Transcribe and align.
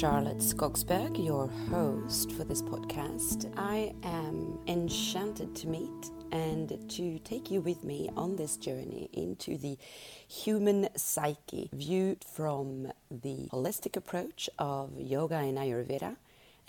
Charlotte 0.00 0.38
Skogsberg, 0.38 1.22
your 1.22 1.46
host 1.68 2.32
for 2.32 2.44
this 2.44 2.62
podcast. 2.62 3.52
I 3.58 3.92
am 4.02 4.58
enchanted 4.66 5.54
to 5.56 5.68
meet 5.68 6.10
and 6.32 6.88
to 6.92 7.18
take 7.18 7.50
you 7.50 7.60
with 7.60 7.84
me 7.84 8.08
on 8.16 8.34
this 8.34 8.56
journey 8.56 9.10
into 9.12 9.58
the 9.58 9.76
human 10.26 10.88
psyche, 10.96 11.68
viewed 11.74 12.24
from 12.24 12.90
the 13.10 13.50
holistic 13.52 13.94
approach 13.94 14.48
of 14.58 14.98
yoga 14.98 15.34
and 15.34 15.58
Ayurveda 15.58 16.16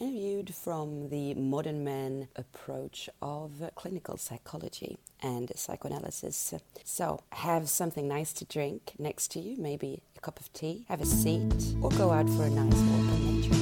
and 0.02 0.14
viewed 0.14 0.54
from 0.56 1.10
the 1.10 1.36
modern 1.36 1.84
man 1.84 2.28
approach 2.36 3.08
of 3.22 3.52
clinical 3.76 4.18
psychology 4.18 4.98
and 5.22 5.52
psychoanalysis. 5.56 6.56
So, 6.84 7.22
have 7.34 7.70
something 7.70 8.08
nice 8.08 8.34
to 8.34 8.46
drink 8.46 8.94
next 8.98 9.30
to 9.32 9.40
you, 9.40 9.58
maybe 9.58 10.02
a 10.18 10.20
cup 10.20 10.40
of 10.40 10.52
tea, 10.54 10.86
have 10.90 11.02
a 11.02 11.06
seat, 11.06 11.54
or 11.84 11.92
go 11.92 12.10
out 12.10 12.28
for 12.30 12.46
a 12.46 12.50
nice 12.50 12.74
walk 12.74 13.14
in 13.16 13.42
nature. 13.42 13.54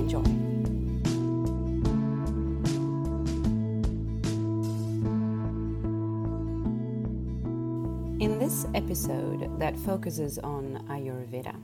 Enjoy. 0.00 0.22
In 8.24 8.38
this 8.40 8.66
episode 8.74 9.60
that 9.60 9.76
focuses 9.76 10.38
on 10.40 10.84
Ayurveda, 10.88 11.54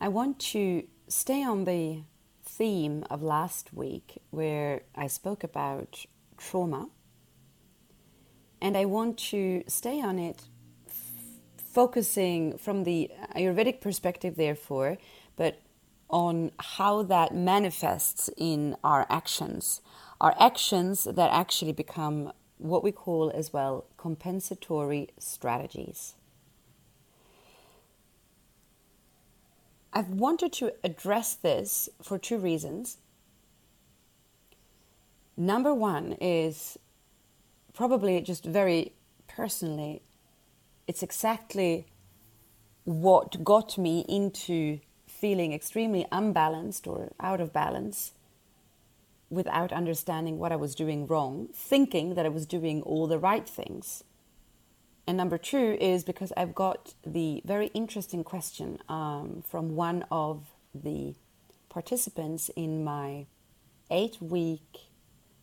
I 0.00 0.08
want 0.08 0.38
to 0.38 0.84
stay 1.08 1.42
on 1.42 1.64
the 1.64 2.04
theme 2.50 3.04
of 3.10 3.22
last 3.22 3.72
week 3.72 4.18
where 4.30 4.82
I 4.94 5.06
spoke 5.06 5.44
about 5.44 6.04
trauma. 6.36 6.88
And 8.60 8.76
I 8.76 8.84
want 8.84 9.18
to 9.30 9.62
stay 9.66 10.02
on 10.02 10.18
it, 10.18 10.42
f- 10.86 10.94
focusing 11.56 12.58
from 12.58 12.84
the 12.84 13.10
Ayurvedic 13.34 13.80
perspective, 13.80 14.36
therefore, 14.36 14.98
but 15.36 15.62
on 16.10 16.50
how 16.58 17.02
that 17.04 17.34
manifests 17.34 18.28
in 18.36 18.76
our 18.82 19.06
actions. 19.08 19.80
Our 20.20 20.34
actions 20.38 21.04
that 21.04 21.30
actually 21.32 21.72
become 21.72 22.32
what 22.58 22.84
we 22.84 22.92
call 22.92 23.30
as 23.30 23.52
well 23.52 23.86
compensatory 23.96 25.08
strategies. 25.18 26.14
I've 29.92 30.08
wanted 30.10 30.52
to 30.54 30.72
address 30.84 31.34
this 31.34 31.88
for 32.02 32.18
two 32.18 32.38
reasons. 32.38 32.98
Number 35.36 35.74
one 35.74 36.12
is 36.20 36.78
probably 37.72 38.20
just 38.20 38.44
very 38.44 38.92
personally, 39.26 40.02
it's 40.86 41.02
exactly 41.02 41.86
what 42.84 43.42
got 43.44 43.78
me 43.78 44.04
into 44.08 44.80
feeling 45.06 45.52
extremely 45.52 46.06
unbalanced 46.12 46.86
or 46.86 47.12
out 47.20 47.40
of 47.40 47.52
balance 47.52 48.12
without 49.28 49.72
understanding 49.72 50.38
what 50.38 50.52
I 50.52 50.56
was 50.56 50.74
doing 50.74 51.06
wrong, 51.06 51.48
thinking 51.54 52.14
that 52.14 52.26
I 52.26 52.30
was 52.30 52.46
doing 52.46 52.82
all 52.82 53.06
the 53.06 53.18
right 53.18 53.48
things. 53.48 54.02
And 55.06 55.16
number 55.16 55.38
two 55.38 55.76
is 55.80 56.04
because 56.04 56.32
I've 56.36 56.54
got 56.54 56.94
the 57.04 57.42
very 57.44 57.68
interesting 57.68 58.22
question 58.22 58.78
um, 58.88 59.42
from 59.48 59.74
one 59.74 60.04
of 60.10 60.46
the 60.74 61.14
participants 61.68 62.50
in 62.54 62.84
my 62.84 63.26
eight 63.90 64.20
week 64.20 64.90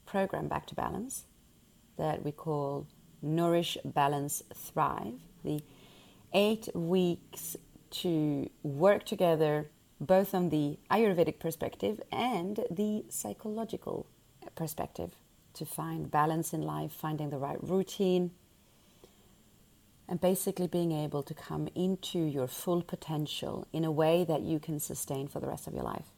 program 0.06 0.48
Back 0.48 0.68
to 0.68 0.76
Balance 0.76 1.26
that 1.98 2.24
we 2.24 2.32
call 2.32 2.88
Nourish, 3.22 3.78
Balance, 3.84 4.44
Thrive. 4.54 5.20
The 5.44 5.62
eight 6.34 6.70
weeks 6.74 7.58
to 7.90 8.50
work 8.64 9.06
together 9.06 9.70
both 10.00 10.34
on 10.36 10.50
the 10.50 10.78
Ayurvedic 10.92 11.40
perspective 11.40 12.00
and 12.12 12.60
the 12.70 13.06
psychological 13.10 14.06
perspective 14.56 15.12
to 15.54 15.66
find 15.66 16.12
balance 16.12 16.54
in 16.54 16.62
life, 16.62 16.92
finding 16.92 17.30
the 17.32 17.38
right 17.38 17.58
routine 17.62 18.32
and 20.10 20.22
basically 20.22 20.68
being 20.68 20.92
able 20.92 21.22
to 21.22 21.34
come 21.34 21.68
into 21.76 22.20
your 22.20 22.48
full 22.48 22.82
potential 22.82 23.68
in 23.74 23.84
a 23.84 23.92
way 23.92 24.24
that 24.24 24.42
you 24.42 24.60
can 24.60 24.80
sustain 24.80 25.28
for 25.28 25.40
the 25.40 25.48
rest 25.48 25.68
of 25.68 25.74
your 25.74 25.84
life. 25.84 26.12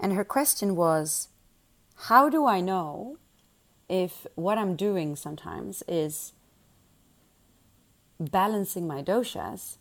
And 0.00 0.12
her 0.12 0.24
question 0.24 0.74
was 0.74 1.28
How 1.94 2.28
do 2.28 2.44
I 2.44 2.60
know 2.60 3.18
if 3.88 4.26
what 4.34 4.58
I'm 4.58 4.74
doing 4.74 5.14
sometimes 5.14 5.82
is 5.86 6.32
balancing 8.18 8.86
my 8.86 9.02
doshas 9.02 9.76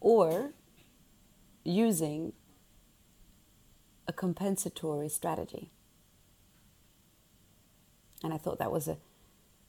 or 0.00 0.52
using 1.64 2.34
a 4.06 4.12
compensatory 4.12 5.08
strategy? 5.08 5.70
And 8.22 8.34
I 8.34 8.38
thought 8.38 8.58
that 8.58 8.72
was 8.72 8.86
a 8.86 8.98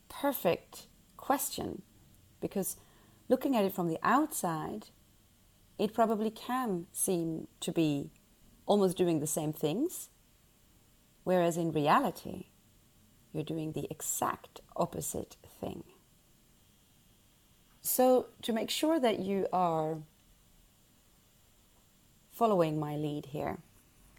perfect 0.09 0.87
question 1.25 1.81
because 2.39 2.77
looking 3.29 3.55
at 3.55 3.65
it 3.65 3.73
from 3.73 3.87
the 3.87 3.97
outside, 4.03 4.87
it 5.79 5.91
probably 5.91 6.29
can 6.29 6.85
seem 6.93 7.47
to 7.59 7.71
be 7.71 8.11
almost 8.67 8.95
doing 8.95 9.19
the 9.19 9.27
same 9.27 9.51
things, 9.51 10.09
whereas 11.23 11.57
in 11.57 11.71
reality, 11.71 12.45
you're 13.33 13.43
doing 13.43 13.71
the 13.71 13.87
exact 13.89 14.61
opposite 14.75 15.35
thing. 15.59 15.83
So, 17.81 18.27
to 18.43 18.53
make 18.53 18.69
sure 18.69 18.99
that 18.99 19.19
you 19.19 19.47
are 19.51 19.97
following 22.31 22.79
my 22.79 22.95
lead 22.95 23.27
here, 23.27 23.57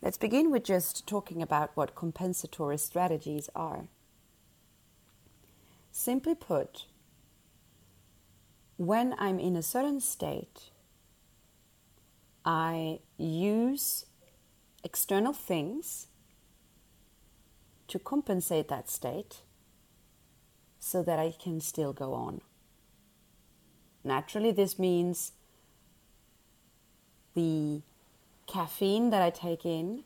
let's 0.02 0.18
begin 0.18 0.50
with 0.50 0.64
just 0.64 1.06
talking 1.06 1.40
about 1.40 1.70
what 1.74 1.94
compensatory 1.94 2.78
strategies 2.78 3.48
are. 3.54 3.86
Simply 5.90 6.34
put, 6.34 6.84
when 8.76 9.14
I'm 9.18 9.38
in 9.38 9.56
a 9.56 9.62
certain 9.62 10.00
state, 10.00 10.70
I 12.44 13.00
use 13.16 14.06
external 14.84 15.32
things 15.32 16.08
to 17.88 17.98
compensate 17.98 18.68
that 18.68 18.88
state 18.90 19.42
so 20.78 21.02
that 21.02 21.18
I 21.18 21.34
can 21.42 21.60
still 21.60 21.92
go 21.92 22.12
on. 22.12 22.40
Naturally, 24.04 24.52
this 24.52 24.78
means 24.78 25.32
the 27.34 27.82
caffeine 28.46 29.10
that 29.10 29.22
I 29.22 29.30
take 29.30 29.64
in 29.64 30.04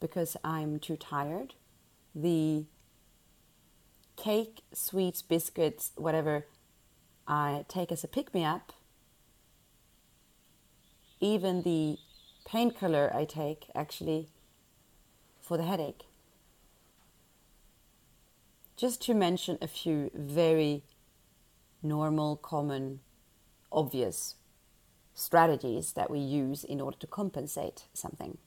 because 0.00 0.36
I'm 0.42 0.78
too 0.78 0.96
tired, 0.96 1.54
the 2.14 2.64
cake, 4.16 4.62
sweets, 4.72 5.20
biscuits, 5.20 5.92
whatever 5.96 6.46
I 7.28 7.66
take 7.68 7.92
as 7.92 8.02
a 8.02 8.08
pick 8.08 8.32
me 8.32 8.42
up, 8.42 8.72
even 11.20 11.62
the 11.62 11.98
painkiller 12.46 13.12
I 13.14 13.26
take 13.26 13.66
actually 13.74 14.30
for 15.42 15.58
the 15.58 15.64
headache. 15.64 16.04
Just 18.76 19.02
to 19.02 19.14
mention 19.14 19.58
a 19.60 19.68
few 19.68 20.10
very 20.14 20.84
normal, 21.82 22.36
common, 22.36 23.00
obvious 23.70 24.36
strategies 25.14 25.92
that 25.92 26.10
we 26.10 26.20
use 26.20 26.64
in 26.64 26.80
order 26.80 26.96
to 26.98 27.06
compensate 27.06 27.88
something. 27.92 28.38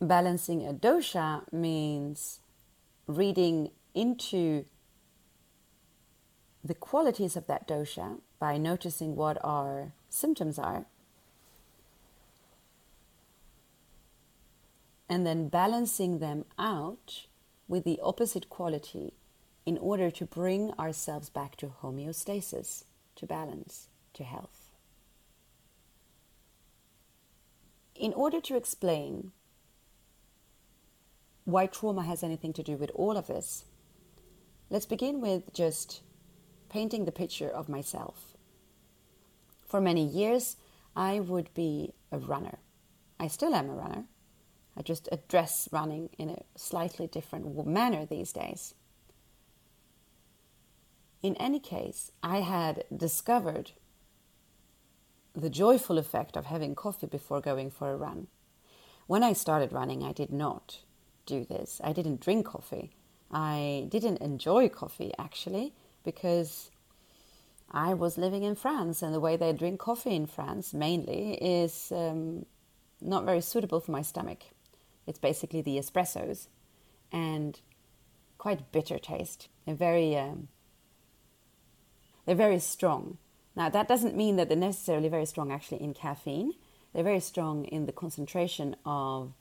Balancing 0.00 0.66
a 0.66 0.72
dosha 0.72 1.42
means 1.52 2.40
reading 3.06 3.70
into 3.94 4.64
the 6.64 6.74
qualities 6.74 7.36
of 7.36 7.46
that 7.46 7.68
dosha 7.68 8.18
by 8.38 8.56
noticing 8.56 9.14
what 9.14 9.36
our 9.44 9.92
symptoms 10.08 10.58
are. 10.58 10.86
And 15.08 15.26
then 15.26 15.48
balancing 15.48 16.18
them 16.20 16.46
out 16.58 17.26
with 17.68 17.84
the 17.84 18.00
opposite 18.02 18.48
quality 18.48 19.12
in 19.66 19.76
order 19.76 20.10
to 20.10 20.24
bring 20.24 20.72
ourselves 20.72 21.28
back 21.28 21.56
to 21.56 21.72
homeostasis, 21.82 22.84
to 23.16 23.26
balance, 23.26 23.88
to 24.14 24.24
health. 24.24 24.70
In 27.94 28.12
order 28.14 28.40
to 28.40 28.56
explain 28.56 29.32
why 31.44 31.66
trauma 31.66 32.02
has 32.02 32.22
anything 32.22 32.54
to 32.54 32.62
do 32.62 32.76
with 32.76 32.90
all 32.94 33.16
of 33.16 33.26
this, 33.26 33.64
let's 34.70 34.86
begin 34.86 35.20
with 35.20 35.52
just 35.52 36.00
painting 36.74 37.04
the 37.04 37.12
picture 37.12 37.48
of 37.48 37.68
myself. 37.68 38.36
For 39.64 39.80
many 39.80 40.04
years, 40.04 40.56
I 40.96 41.20
would 41.20 41.54
be 41.54 41.94
a 42.10 42.18
runner. 42.18 42.58
I 43.20 43.28
still 43.28 43.54
am 43.54 43.70
a 43.70 43.74
runner. 43.74 44.04
I 44.76 44.82
just 44.82 45.08
address 45.12 45.68
running 45.70 46.10
in 46.18 46.30
a 46.30 46.42
slightly 46.56 47.06
different 47.06 47.64
manner 47.64 48.04
these 48.04 48.32
days. 48.32 48.74
in 51.22 51.36
any 51.36 51.60
case, 51.60 52.10
I 52.22 52.38
had 52.40 52.84
discovered 52.94 53.70
the 55.44 55.54
joyful 55.62 55.96
effect 55.96 56.36
of 56.36 56.46
having 56.46 56.74
coffee 56.74 57.06
before 57.06 57.40
going 57.40 57.70
for 57.70 57.90
a 57.90 57.96
run. 57.96 58.26
When 59.06 59.22
I 59.22 59.32
started 59.32 59.72
running, 59.72 60.02
I 60.02 60.12
did 60.12 60.32
not 60.32 60.80
do 61.24 61.38
this. 61.44 61.80
I 61.88 61.92
didn't 61.92 62.20
drink 62.20 62.46
coffee. 62.46 62.90
I 63.30 63.86
didn't 63.94 64.20
enjoy 64.30 64.68
coffee 64.68 65.12
actually 65.26 65.72
because 66.04 66.70
I 67.70 67.94
was 67.94 68.18
living 68.18 68.42
in 68.42 68.54
France 68.54 69.02
and 69.02 69.14
the 69.14 69.20
way 69.20 69.36
they 69.36 69.52
drink 69.52 69.80
coffee 69.80 70.14
in 70.14 70.26
France 70.26 70.72
mainly 70.72 71.34
is 71.34 71.90
um, 71.94 72.46
not 73.00 73.24
very 73.24 73.40
suitable 73.40 73.80
for 73.80 73.92
my 73.92 74.02
stomach. 74.02 74.44
It's 75.06 75.18
basically 75.18 75.60
the 75.62 75.78
espressos 75.78 76.48
and 77.12 77.60
quite 78.38 78.72
bitter 78.72 78.98
taste. 78.98 79.48
They're 79.66 79.74
very 79.74 80.16
um, 80.16 80.48
they're 82.26 82.34
very 82.34 82.58
strong. 82.58 83.18
Now, 83.56 83.68
that 83.68 83.88
doesn't 83.88 84.16
mean 84.16 84.36
that 84.36 84.48
they're 84.48 84.56
necessarily 84.56 85.08
very 85.08 85.26
strong 85.26 85.52
actually 85.52 85.82
in 85.82 85.94
caffeine. 85.94 86.54
They're 86.92 87.04
very 87.04 87.20
strong 87.20 87.64
in 87.66 87.86
the 87.86 87.92
concentration 87.92 88.76
of 88.84 89.32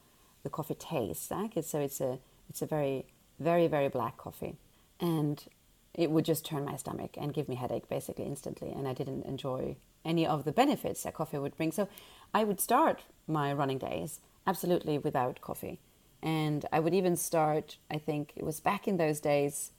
the 0.44 0.50
coffee 0.50 0.75
taste. 0.75 1.31
Right? 1.31 1.63
So 1.63 1.80
it's 1.80 2.01
a, 2.01 2.19
it's 2.50 2.62
a 2.62 2.65
very, 2.65 3.06
very, 3.39 3.68
very 3.68 3.88
black 3.88 4.18
coffee. 4.18 4.56
And 5.00 5.44
it 5.93 6.09
would 6.09 6.25
just 6.25 6.45
turn 6.45 6.65
my 6.65 6.75
stomach 6.75 7.17
and 7.17 7.33
give 7.33 7.47
me 7.47 7.55
headache 7.55 7.87
basically 7.87 8.25
instantly. 8.25 8.71
And 8.71 8.87
I 8.87 8.93
didn't 8.93 9.25
enjoy 9.25 9.77
any 10.03 10.25
of 10.25 10.43
the 10.43 10.51
benefits 10.51 11.03
that 11.03 11.13
coffee 11.13 11.37
would 11.37 11.55
bring. 11.55 11.71
So 11.71 11.87
I 12.33 12.43
would 12.43 12.59
start 12.59 13.03
my 13.27 13.53
running 13.53 13.77
days 13.77 14.19
absolutely 14.47 14.97
without 14.97 15.41
coffee. 15.41 15.79
And 16.21 16.65
I 16.71 16.79
would 16.79 16.93
even 16.93 17.15
start, 17.15 17.77
I 17.91 17.97
think 17.97 18.33
it 18.35 18.43
was 18.43 18.59
back 18.59 18.87
in 18.87 18.97
those 18.97 19.19
days 19.19 19.71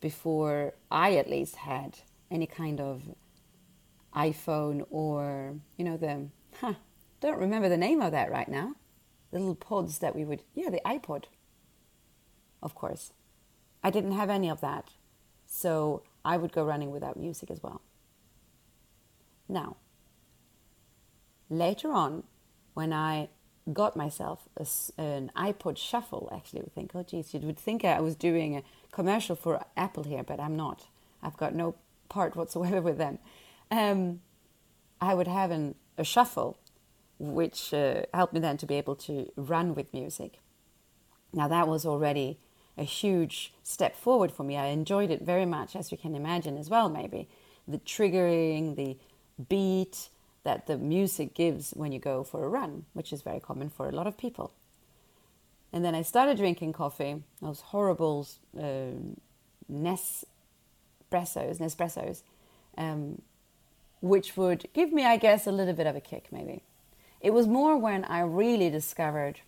before 0.00 0.74
I 0.90 1.16
at 1.16 1.30
least 1.30 1.56
had 1.56 1.98
any 2.30 2.46
kind 2.46 2.80
of 2.80 3.02
iPhone 4.14 4.86
or, 4.90 5.56
you 5.76 5.84
know, 5.84 5.96
the, 5.96 6.28
huh, 6.60 6.74
don't 7.20 7.38
remember 7.38 7.68
the 7.68 7.76
name 7.76 8.00
of 8.00 8.12
that 8.12 8.30
right 8.30 8.48
now. 8.48 8.74
The 9.30 9.38
little 9.38 9.54
pods 9.54 9.98
that 9.98 10.14
we 10.14 10.24
would, 10.24 10.42
yeah, 10.54 10.70
the 10.70 10.80
iPod, 10.84 11.24
of 12.62 12.74
course. 12.74 13.12
I 13.82 13.90
didn't 13.90 14.12
have 14.12 14.30
any 14.30 14.48
of 14.48 14.60
that. 14.60 14.90
So 15.56 16.02
I 16.24 16.36
would 16.36 16.50
go 16.50 16.64
running 16.64 16.90
without 16.90 17.16
music 17.16 17.48
as 17.48 17.62
well. 17.62 17.80
Now, 19.48 19.76
later 21.48 21.92
on, 21.92 22.24
when 22.74 22.92
I 22.92 23.28
got 23.72 23.94
myself 23.94 24.48
a, 24.56 24.66
an 25.00 25.30
iPod 25.36 25.78
Shuffle, 25.78 26.28
actually, 26.34 26.62
would 26.62 26.74
think, 26.74 26.90
oh, 26.96 27.04
geez, 27.04 27.32
you 27.32 27.38
would 27.38 27.56
think 27.56 27.84
I 27.84 28.00
was 28.00 28.16
doing 28.16 28.56
a 28.56 28.64
commercial 28.90 29.36
for 29.36 29.64
Apple 29.76 30.02
here, 30.02 30.24
but 30.24 30.40
I'm 30.40 30.56
not. 30.56 30.88
I've 31.22 31.36
got 31.36 31.54
no 31.54 31.76
part 32.08 32.34
whatsoever 32.34 32.80
with 32.82 32.98
them. 32.98 33.20
Um, 33.70 34.22
I 35.00 35.14
would 35.14 35.28
have 35.28 35.52
an, 35.52 35.76
a 35.96 36.02
shuffle, 36.02 36.58
which 37.20 37.72
uh, 37.72 38.02
helped 38.12 38.34
me 38.34 38.40
then 38.40 38.56
to 38.56 38.66
be 38.66 38.74
able 38.74 38.96
to 38.96 39.30
run 39.36 39.76
with 39.76 39.94
music. 39.94 40.40
Now, 41.32 41.46
that 41.46 41.68
was 41.68 41.86
already 41.86 42.40
a 42.76 42.82
huge 42.82 43.52
step 43.62 43.96
forward 43.96 44.32
for 44.32 44.42
me. 44.42 44.56
I 44.56 44.66
enjoyed 44.66 45.10
it 45.10 45.22
very 45.22 45.46
much, 45.46 45.76
as 45.76 45.92
you 45.92 45.98
can 45.98 46.14
imagine, 46.14 46.56
as 46.58 46.68
well, 46.68 46.88
maybe. 46.88 47.28
The 47.68 47.78
triggering, 47.78 48.76
the 48.76 48.96
beat 49.48 50.08
that 50.42 50.66
the 50.66 50.76
music 50.76 51.34
gives 51.34 51.70
when 51.70 51.92
you 51.92 51.98
go 51.98 52.22
for 52.22 52.44
a 52.44 52.48
run, 52.48 52.84
which 52.92 53.12
is 53.12 53.22
very 53.22 53.40
common 53.40 53.70
for 53.70 53.88
a 53.88 53.92
lot 53.92 54.06
of 54.06 54.18
people. 54.18 54.52
And 55.72 55.84
then 55.84 55.94
I 55.94 56.02
started 56.02 56.36
drinking 56.36 56.72
coffee, 56.72 57.22
those 57.40 57.60
horrible 57.60 58.28
uh, 58.56 58.92
Nes 59.68 60.24
espressos, 61.14 61.58
Nespressos, 61.58 62.22
um, 62.76 63.20
which 64.00 64.36
would 64.36 64.66
give 64.72 64.92
me, 64.92 65.04
I 65.04 65.16
guess, 65.16 65.46
a 65.46 65.52
little 65.52 65.74
bit 65.74 65.86
of 65.86 65.96
a 65.96 66.00
kick, 66.00 66.28
maybe. 66.30 66.62
It 67.20 67.32
was 67.32 67.46
more 67.46 67.76
when 67.78 68.04
I 68.04 68.20
really 68.20 68.68
discovered 68.70 69.40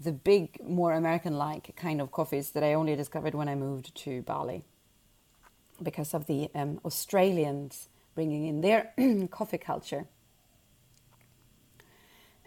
the 0.00 0.12
big, 0.12 0.58
more 0.62 0.92
American 0.92 1.36
like 1.36 1.74
kind 1.76 2.00
of 2.00 2.12
coffees 2.12 2.50
that 2.50 2.62
I 2.62 2.74
only 2.74 2.94
discovered 2.96 3.34
when 3.34 3.48
I 3.48 3.54
moved 3.54 3.94
to 3.96 4.22
Bali 4.22 4.64
because 5.82 6.14
of 6.14 6.26
the 6.26 6.50
um, 6.54 6.80
Australians 6.84 7.88
bringing 8.14 8.46
in 8.46 8.60
their 8.60 8.92
coffee 9.30 9.58
culture. 9.58 10.06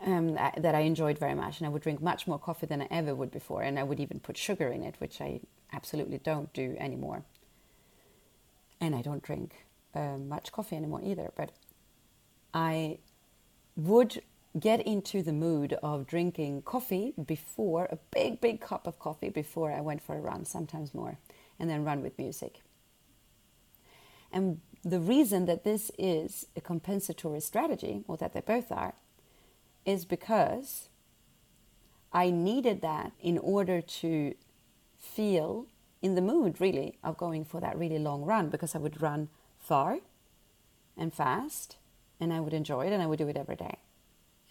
Um, 0.04 0.34
that 0.34 0.74
I 0.74 0.80
enjoyed 0.80 1.20
very 1.20 1.36
much, 1.36 1.60
and 1.60 1.68
I 1.68 1.70
would 1.70 1.84
drink 1.84 2.02
much 2.02 2.26
more 2.26 2.40
coffee 2.40 2.66
than 2.66 2.82
I 2.82 2.88
ever 2.90 3.14
would 3.14 3.30
before, 3.30 3.62
and 3.62 3.78
I 3.78 3.84
would 3.84 4.00
even 4.00 4.20
put 4.20 4.36
sugar 4.36 4.70
in 4.70 4.82
it, 4.82 4.96
which 4.98 5.22
I 5.22 5.42
absolutely 5.72 6.18
don't 6.18 6.52
do 6.54 6.76
anymore 6.80 7.24
and 8.82 8.96
I 8.96 9.02
don't 9.02 9.22
drink 9.22 9.68
uh, 9.94 10.18
much 10.18 10.52
coffee 10.52 10.76
anymore 10.76 11.02
either. 11.04 11.32
But 11.36 11.52
I 12.54 12.98
would 13.78 14.22
get 14.60 14.86
into 14.86 15.24
the 15.24 15.34
mood 15.34 15.74
of 15.82 16.08
drinking 16.08 16.64
coffee 16.64 17.14
before 17.26 17.86
a 17.86 17.98
big, 18.12 18.42
big 18.42 18.60
cup 18.60 18.86
of 18.86 19.00
coffee 19.00 19.30
before 19.30 19.72
I 19.72 19.82
went 19.82 20.02
for 20.02 20.16
a 20.16 20.22
run, 20.22 20.46
sometimes 20.46 20.94
more, 20.94 21.18
and 21.60 21.70
then 21.70 21.86
run 21.86 22.02
with 22.02 22.18
music. 22.18 22.62
And 24.32 24.60
the 24.84 25.00
reason 25.00 25.46
that 25.46 25.64
this 25.64 25.92
is 25.98 26.48
a 26.56 26.62
compensatory 26.62 27.40
strategy, 27.40 28.04
or 28.08 28.18
that 28.18 28.34
they 28.34 28.42
both 28.42 28.72
are, 28.72 28.94
is 29.86 30.06
because 30.06 30.90
I 32.12 32.30
needed 32.30 32.82
that 32.82 33.14
in 33.20 33.38
order 33.38 33.82
to 33.82 34.36
feel 34.98 35.68
in 36.02 36.16
the 36.16 36.22
mood 36.22 36.60
really 36.60 36.98
of 37.04 37.18
going 37.18 37.46
for 37.46 37.62
that 37.62 37.78
really 37.78 38.00
long 38.00 38.24
run 38.24 38.50
because 38.50 38.76
I 38.76 38.80
would 38.80 39.02
run 39.02 39.30
far 39.60 40.00
and 40.98 41.14
fast 41.14 41.78
and 42.20 42.34
I 42.34 42.40
would 42.40 42.54
enjoy 42.54 42.88
it 42.88 42.94
and 42.94 43.02
I 43.02 43.06
would 43.06 43.20
do 43.20 43.28
it 43.28 43.38
every 43.38 43.56
day. 43.56 43.80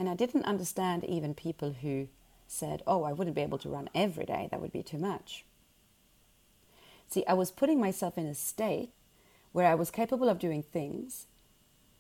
And 0.01 0.09
I 0.09 0.15
didn't 0.15 0.47
understand 0.47 1.05
even 1.05 1.35
people 1.35 1.77
who 1.83 2.09
said, 2.49 2.83
Oh, 2.87 3.05
I 3.05 3.13
wouldn't 3.13 3.37
be 3.37 3.43
able 3.43 3.59
to 3.59 3.69
run 3.69 3.91
every 3.95 4.25
day, 4.25 4.49
that 4.51 4.59
would 4.59 4.73
be 4.73 4.83
too 4.83 4.97
much. 4.97 5.45
See, 7.07 7.23
I 7.29 7.35
was 7.35 7.51
putting 7.51 7.79
myself 7.79 8.17
in 8.17 8.25
a 8.25 8.35
state 8.35 8.89
where 9.53 9.67
I 9.67 9.75
was 9.75 9.91
capable 9.91 10.31
of 10.31 10.39
doing 10.39 10.63
things 10.63 11.27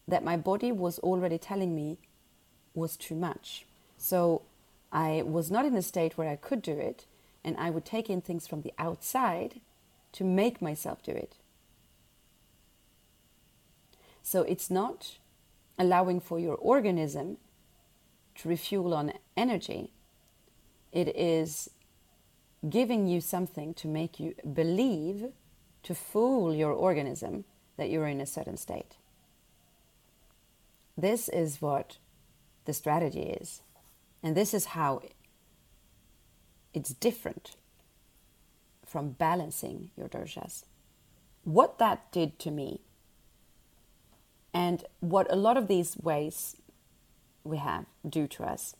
that 0.08 0.24
my 0.24 0.38
body 0.38 0.72
was 0.72 0.98
already 1.00 1.36
telling 1.36 1.74
me 1.74 1.98
was 2.74 2.96
too 2.96 3.14
much. 3.14 3.66
So 3.98 4.42
I 4.90 5.22
was 5.26 5.50
not 5.50 5.66
in 5.66 5.76
a 5.76 5.82
state 5.82 6.16
where 6.16 6.28
I 6.28 6.36
could 6.36 6.62
do 6.62 6.78
it, 6.78 7.04
and 7.44 7.54
I 7.58 7.68
would 7.68 7.84
take 7.84 8.08
in 8.08 8.22
things 8.22 8.46
from 8.46 8.62
the 8.62 8.72
outside 8.78 9.60
to 10.12 10.24
make 10.24 10.62
myself 10.62 11.02
do 11.02 11.12
it. 11.12 11.36
So 14.22 14.40
it's 14.42 14.70
not 14.70 15.18
allowing 15.78 16.18
for 16.18 16.38
your 16.38 16.56
organism 16.56 17.36
to 18.36 18.48
refuel 18.48 18.94
on 18.94 19.12
energy, 19.36 19.92
it 20.92 21.08
is 21.16 21.70
giving 22.68 23.06
you 23.06 23.20
something 23.20 23.74
to 23.74 23.88
make 23.88 24.20
you 24.20 24.34
believe, 24.52 25.28
to 25.82 25.94
fool 25.94 26.54
your 26.54 26.72
organism 26.72 27.44
that 27.76 27.90
you're 27.90 28.06
in 28.06 28.20
a 28.20 28.26
certain 28.26 28.56
state. 28.56 28.96
This 30.96 31.28
is 31.28 31.62
what 31.62 31.96
the 32.66 32.74
strategy 32.74 33.22
is. 33.40 33.62
And 34.22 34.36
this 34.36 34.52
is 34.52 34.66
how 34.66 35.00
it's 36.74 36.90
different 36.90 37.56
from 38.84 39.12
balancing 39.12 39.90
your 39.96 40.08
doshas. 40.08 40.64
What 41.44 41.78
that 41.78 42.12
did 42.12 42.38
to 42.40 42.50
me, 42.50 42.80
and 44.52 44.84
what 44.98 45.32
a 45.32 45.36
lot 45.36 45.56
of 45.56 45.68
these 45.68 45.96
ways 45.96 46.56
we 47.44 47.58
have 47.58 47.86
do 48.08 48.26
to 48.26 48.44
us, 48.44 48.76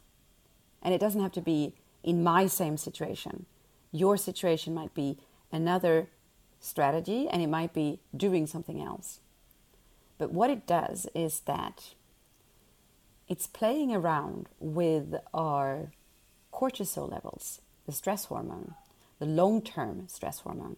and 0.83 0.95
it 0.95 1.00
doesn't 1.00 1.21
have 1.21 1.33
to 1.33 1.40
be 1.40 1.75
in 2.02 2.23
my 2.23 2.47
same 2.47 2.76
situation. 2.76 3.47
Your 3.93 4.17
situation 4.17 4.75
might 4.75 4.95
be 4.95 5.19
another 5.52 6.09
strategy, 6.61 7.29
and 7.29 7.43
it 7.43 7.49
might 7.49 7.73
be 7.73 8.00
doing 8.17 8.47
something 8.47 8.81
else. 8.83 9.21
But 10.19 10.33
what 10.33 10.50
it 10.50 10.67
does 10.67 11.07
is 11.14 11.40
that 11.40 11.95
it's 13.29 13.47
playing 13.47 13.95
around 13.95 14.49
with 14.59 15.14
our 15.33 15.93
cortisol 16.52 17.11
levels 17.11 17.61
the 17.87 17.93
stress 17.93 18.26
hormone, 18.26 18.75
the 19.19 19.26
long 19.26 19.62
term 19.62 20.07
stress 20.09 20.40
hormone, 20.40 20.76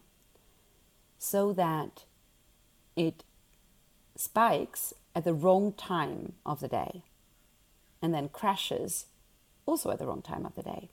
so 1.19 1.53
that 1.53 2.05
it 2.97 3.25
spikes 4.17 4.95
at 5.15 5.25
the 5.25 5.35
wrong 5.35 5.73
time 5.73 6.35
of 6.47 6.61
the 6.61 6.69
day 6.69 7.03
and 8.03 8.13
then 8.13 8.29
crashes 8.29 9.07
also 9.65 9.91
at 9.91 9.99
the 9.99 10.07
wrong 10.07 10.21
time 10.21 10.45
of 10.45 10.55
the 10.57 10.63
day. 10.63 10.91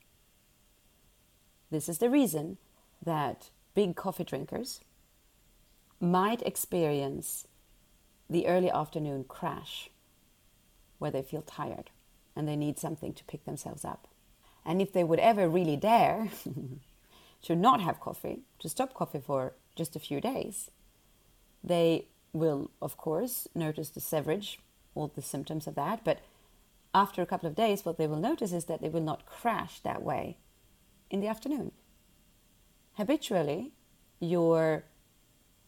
This 1.72 1.90
is 1.90 1.98
the 1.98 2.10
reason 2.10 2.58
that 3.04 3.50
big 3.74 3.96
coffee 3.96 4.24
drinkers 4.24 4.80
might 6.00 6.42
experience 6.44 7.48
the 8.30 8.48
early 8.48 8.70
afternoon 8.70 9.26
crash 9.28 9.90
where 11.00 11.12
they 11.12 11.22
feel 11.22 11.42
tired 11.42 11.90
and 12.36 12.48
they 12.48 12.56
need 12.56 12.78
something 12.80 13.14
to 13.14 13.24
pick 13.26 13.46
themselves 13.46 13.84
up. 13.84 14.08
And 14.66 14.82
if 14.82 14.94
they 14.94 15.04
would 15.04 15.20
ever 15.20 15.50
really 15.50 15.76
dare 15.78 16.30
to 17.44 17.56
not 17.56 17.82
have 17.82 18.00
coffee, 18.00 18.42
to 18.60 18.70
stop 18.70 18.94
coffee 18.94 19.22
for 19.26 19.54
just 19.76 19.96
a 19.96 20.00
few 20.00 20.22
days, 20.22 20.70
they 21.64 22.06
will, 22.34 22.70
of 22.82 22.98
course, 22.98 23.48
notice 23.56 23.90
the 23.90 24.00
severage, 24.00 24.60
all 24.96 25.08
the 25.08 25.22
symptoms 25.22 25.68
of 25.68 25.76
that, 25.76 26.04
but 26.04 26.20
after 26.94 27.22
a 27.22 27.26
couple 27.26 27.48
of 27.48 27.56
days, 27.56 27.86
what 27.86 27.98
they 27.98 28.08
will 28.08 28.20
notice 28.20 28.52
is 28.52 28.66
that 28.66 28.82
they 28.82 28.90
will 28.90 29.02
not 29.02 29.26
crash 29.26 29.80
that 29.82 30.02
way 30.02 30.38
in 31.10 31.20
the 31.20 31.28
afternoon. 31.28 31.72
Habitually, 32.94 33.72
your 34.20 34.86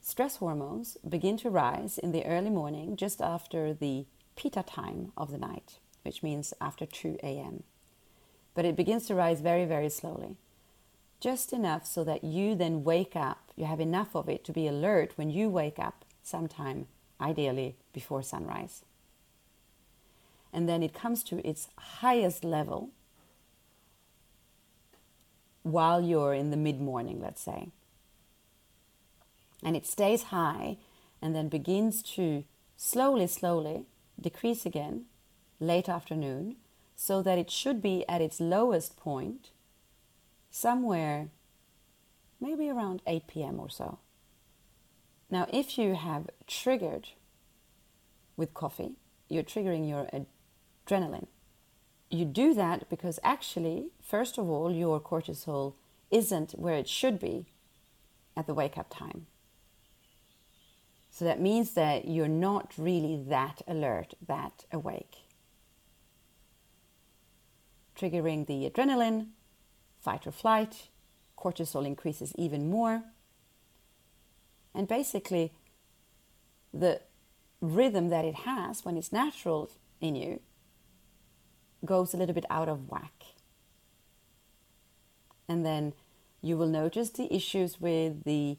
stress 0.01 0.37
hormones 0.37 0.97
begin 1.07 1.37
to 1.37 1.49
rise 1.49 1.97
in 1.97 2.11
the 2.11 2.25
early 2.25 2.49
morning 2.49 2.95
just 2.95 3.21
after 3.21 3.73
the 3.73 4.05
pitta 4.35 4.63
time 4.63 5.11
of 5.15 5.31
the 5.31 5.37
night, 5.37 5.79
which 6.03 6.23
means 6.23 6.53
after 6.59 6.85
2 6.85 7.17
a.m. 7.23 7.63
But 8.53 8.65
it 8.65 8.75
begins 8.75 9.05
to 9.07 9.15
rise 9.15 9.41
very, 9.41 9.65
very 9.65 9.89
slowly. 9.89 10.37
Just 11.19 11.53
enough 11.53 11.85
so 11.85 12.03
that 12.03 12.23
you 12.23 12.55
then 12.55 12.83
wake 12.83 13.15
up, 13.15 13.51
you 13.55 13.65
have 13.65 13.79
enough 13.79 14.15
of 14.15 14.27
it 14.27 14.43
to 14.45 14.51
be 14.51 14.67
alert 14.67 15.13
when 15.17 15.29
you 15.29 15.49
wake 15.49 15.77
up 15.77 16.03
sometime, 16.23 16.87
ideally 17.21 17.75
before 17.93 18.23
sunrise. 18.23 18.83
And 20.53 20.67
then 20.67 20.83
it 20.83 20.93
comes 20.93 21.23
to 21.25 21.47
its 21.47 21.69
highest 21.77 22.43
level 22.43 22.89
while 25.63 26.01
you're 26.01 26.33
in 26.33 26.51
the 26.51 26.57
mid 26.57 26.81
morning, 26.81 27.21
let's 27.21 27.41
say. 27.41 27.69
And 29.63 29.75
it 29.75 29.85
stays 29.85 30.23
high 30.23 30.77
and 31.21 31.35
then 31.35 31.47
begins 31.47 32.01
to 32.15 32.43
slowly, 32.75 33.27
slowly 33.27 33.85
decrease 34.19 34.65
again 34.65 35.05
late 35.59 35.87
afternoon 35.87 36.57
so 36.95 37.21
that 37.21 37.37
it 37.37 37.49
should 37.49 37.81
be 37.81 38.03
at 38.09 38.21
its 38.21 38.39
lowest 38.39 38.97
point 38.97 39.49
somewhere 40.49 41.29
maybe 42.41 42.69
around 42.69 43.01
8 43.05 43.27
p.m. 43.27 43.59
or 43.59 43.69
so. 43.69 43.99
Now, 45.29 45.47
if 45.53 45.77
you 45.77 45.95
have 45.95 46.29
triggered 46.47 47.09
with 48.35 48.53
coffee, 48.53 48.95
you're 49.29 49.43
triggering 49.43 49.87
your 49.87 50.09
adrenaline. 50.85 51.27
You 52.09 52.25
do 52.25 52.53
that 52.53 52.89
because 52.89 53.19
actually, 53.23 53.87
first 54.01 54.37
of 54.37 54.49
all, 54.49 54.71
your 54.71 54.99
cortisol 54.99 55.75
isn't 56.09 56.51
where 56.51 56.75
it 56.75 56.89
should 56.89 57.19
be 57.19 57.45
at 58.35 58.47
the 58.47 58.53
wake 58.53 58.77
up 58.77 58.87
time. 58.89 59.27
So 61.09 61.25
that 61.25 61.41
means 61.41 61.73
that 61.73 62.07
you're 62.07 62.27
not 62.27 62.73
really 62.77 63.21
that 63.27 63.61
alert, 63.67 64.13
that 64.25 64.65
awake. 64.71 65.17
Triggering 67.97 68.47
the 68.47 68.69
adrenaline, 68.69 69.27
fight 69.99 70.25
or 70.25 70.31
flight, 70.31 70.89
cortisol 71.37 71.85
increases 71.85 72.33
even 72.37 72.69
more. 72.69 73.03
And 74.73 74.87
basically, 74.87 75.51
the 76.73 77.01
rhythm 77.59 78.09
that 78.09 78.25
it 78.25 78.35
has 78.35 78.83
when 78.85 78.97
it's 78.97 79.11
natural 79.11 79.69
in 79.99 80.15
you 80.15 80.39
goes 81.85 82.13
a 82.13 82.17
little 82.17 82.35
bit 82.35 82.45
out 82.49 82.69
of 82.69 82.89
whack. 82.89 83.23
And 85.47 85.65
then 85.65 85.93
you 86.41 86.57
will 86.57 86.67
notice 86.67 87.09
the 87.09 87.33
issues 87.33 87.79
with 87.81 88.23
the 88.23 88.57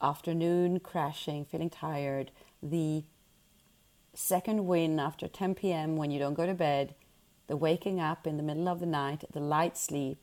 afternoon 0.00 0.80
crashing, 0.80 1.44
feeling 1.44 1.70
tired, 1.70 2.30
the 2.62 3.04
second 4.14 4.66
win 4.66 4.98
after 4.98 5.28
10 5.28 5.54
p.m. 5.54 5.96
when 5.96 6.10
you 6.10 6.18
don't 6.18 6.34
go 6.34 6.46
to 6.46 6.54
bed, 6.54 6.94
the 7.46 7.56
waking 7.56 8.00
up 8.00 8.26
in 8.26 8.36
the 8.36 8.42
middle 8.42 8.68
of 8.68 8.80
the 8.80 8.86
night, 8.86 9.24
the 9.32 9.40
light 9.40 9.76
sleep. 9.78 10.18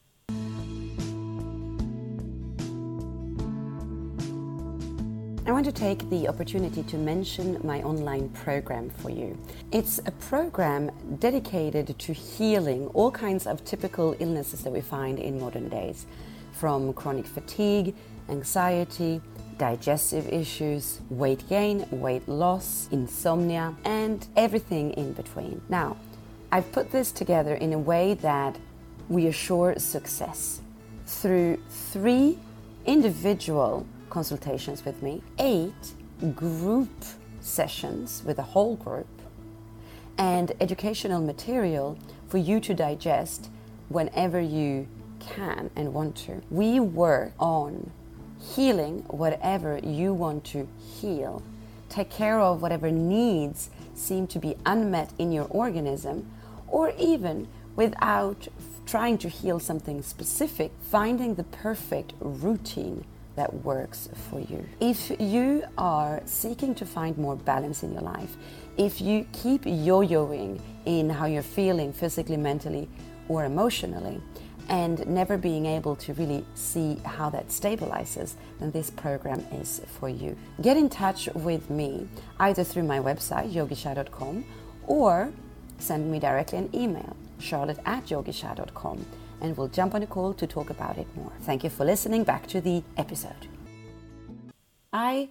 I 5.49 5.51
want 5.51 5.65
to 5.65 5.71
take 5.71 6.07
the 6.11 6.27
opportunity 6.27 6.83
to 6.83 6.95
mention 6.95 7.59
my 7.63 7.81
online 7.81 8.29
program 8.29 8.91
for 8.91 9.09
you. 9.09 9.35
It's 9.71 9.99
a 10.05 10.11
program 10.11 10.91
dedicated 11.17 11.97
to 11.97 12.13
healing 12.13 12.85
all 12.93 13.09
kinds 13.09 13.47
of 13.47 13.65
typical 13.65 14.15
illnesses 14.19 14.61
that 14.61 14.71
we 14.71 14.81
find 14.81 15.17
in 15.17 15.39
modern 15.39 15.67
days, 15.67 16.05
from 16.51 16.93
chronic 16.93 17.25
fatigue, 17.25 17.95
anxiety, 18.29 19.21
digestive 19.57 20.27
issues, 20.31 21.01
weight 21.09 21.43
gain, 21.49 21.87
weight 21.89 22.29
loss, 22.29 22.87
insomnia, 22.91 23.75
and 23.85 24.27
everything 24.35 24.91
in 24.91 25.13
between. 25.13 25.63
Now, 25.67 25.97
I've 26.51 26.71
put 26.71 26.91
this 26.91 27.11
together 27.11 27.55
in 27.55 27.73
a 27.73 27.79
way 27.79 28.13
that 28.13 28.55
we 29.07 29.25
assure 29.25 29.79
success 29.79 30.61
through 31.07 31.59
three 31.69 32.37
individual 32.85 33.87
consultations 34.09 34.85
with 34.85 35.01
me, 35.01 35.21
eight 35.37 35.93
group 36.35 36.89
sessions 37.41 38.21
with 38.25 38.39
a 38.39 38.43
whole 38.43 38.75
group, 38.75 39.07
and 40.17 40.51
educational 40.59 41.21
material 41.21 41.97
for 42.27 42.37
you 42.37 42.59
to 42.59 42.73
digest 42.73 43.49
whenever 43.87 44.39
you 44.39 44.87
can 45.19 45.69
and 45.75 45.93
want 45.93 46.15
to. 46.15 46.41
We 46.49 46.79
work 46.79 47.33
on 47.39 47.91
healing 48.39 48.99
whatever 49.07 49.79
you 49.79 50.13
want 50.13 50.43
to 50.45 50.67
heal. 50.79 51.41
Take 51.89 52.09
care 52.09 52.39
of 52.39 52.61
whatever 52.61 52.91
needs 52.91 53.69
seem 53.95 54.27
to 54.27 54.39
be 54.39 54.55
unmet 54.65 55.11
in 55.17 55.31
your 55.31 55.47
organism, 55.49 56.31
or 56.67 56.93
even 56.97 57.47
without 57.75 58.47
trying 58.85 59.17
to 59.17 59.29
heal 59.29 59.59
something 59.59 60.01
specific, 60.01 60.71
finding 60.81 61.35
the 61.35 61.43
perfect 61.43 62.13
routine 62.19 63.05
that 63.39 63.53
works 63.63 64.09
for 64.29 64.41
you. 64.41 64.67
If 64.81 65.11
you 65.17 65.63
are 65.77 66.21
seeking 66.25 66.75
to 66.75 66.85
find 66.85 67.17
more 67.17 67.37
balance 67.37 67.83
in 67.83 67.93
your 67.93 68.01
life, 68.01 68.35
if 68.77 68.99
you 68.99 69.25
keep 69.31 69.61
yo 69.65 70.01
yoing 70.01 70.59
in 70.85 71.09
how 71.09 71.25
you're 71.25 71.41
feeling 71.41 71.93
physically, 71.93 72.35
mentally, 72.35 72.89
or 73.29 73.45
emotionally, 73.45 74.21
and 74.67 75.07
never 75.07 75.37
being 75.37 75.65
able 75.65 75.95
to 75.95 76.13
really 76.15 76.45
see 76.53 76.97
how 77.05 77.29
that 77.29 77.47
stabilizes, 77.47 78.33
then 78.59 78.71
this 78.71 78.89
program 78.89 79.39
is 79.53 79.81
for 79.99 80.09
you. 80.09 80.35
Get 80.61 80.75
in 80.75 80.89
touch 80.89 81.29
with 81.33 81.69
me 81.69 82.09
either 82.41 82.65
through 82.65 82.83
my 82.83 82.99
website, 82.99 83.53
yogisha.com, 83.53 84.43
or 84.85 85.31
send 85.77 86.11
me 86.11 86.19
directly 86.19 86.57
an 86.57 86.69
email, 86.75 87.15
charlotte 87.39 87.79
at 87.85 88.05
yogisha.com, 88.07 89.05
and 89.41 89.55
we'll 89.57 89.67
jump 89.67 89.95
on 89.95 90.03
a 90.03 90.07
call 90.07 90.33
to 90.33 90.47
talk 90.47 90.69
about 90.69 90.97
it 90.97 91.07
more. 91.15 91.31
Thank 91.41 91.63
you 91.63 91.69
for 91.69 91.85
listening. 91.85 92.23
Back 92.23 92.47
to 92.47 92.61
the 92.61 92.83
episode. 92.97 93.47
I 94.91 95.29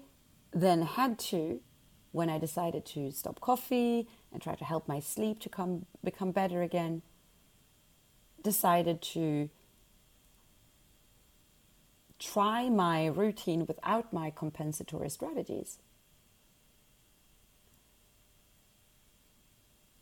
then 0.52 0.82
had 0.82 1.18
to, 1.18 1.60
when 2.12 2.30
I 2.30 2.38
decided 2.38 2.84
to 2.86 3.10
stop 3.10 3.40
coffee 3.40 4.08
and 4.32 4.40
try 4.40 4.54
to 4.54 4.64
help 4.64 4.88
my 4.88 5.00
sleep 5.00 5.40
to 5.40 5.48
come 5.48 5.86
become 6.02 6.30
better 6.30 6.62
again, 6.62 7.02
decided 8.42 9.02
to 9.02 9.50
try 12.18 12.68
my 12.68 13.06
routine 13.06 13.66
without 13.66 14.12
my 14.12 14.30
compensatory 14.30 15.10
strategies. 15.10 15.78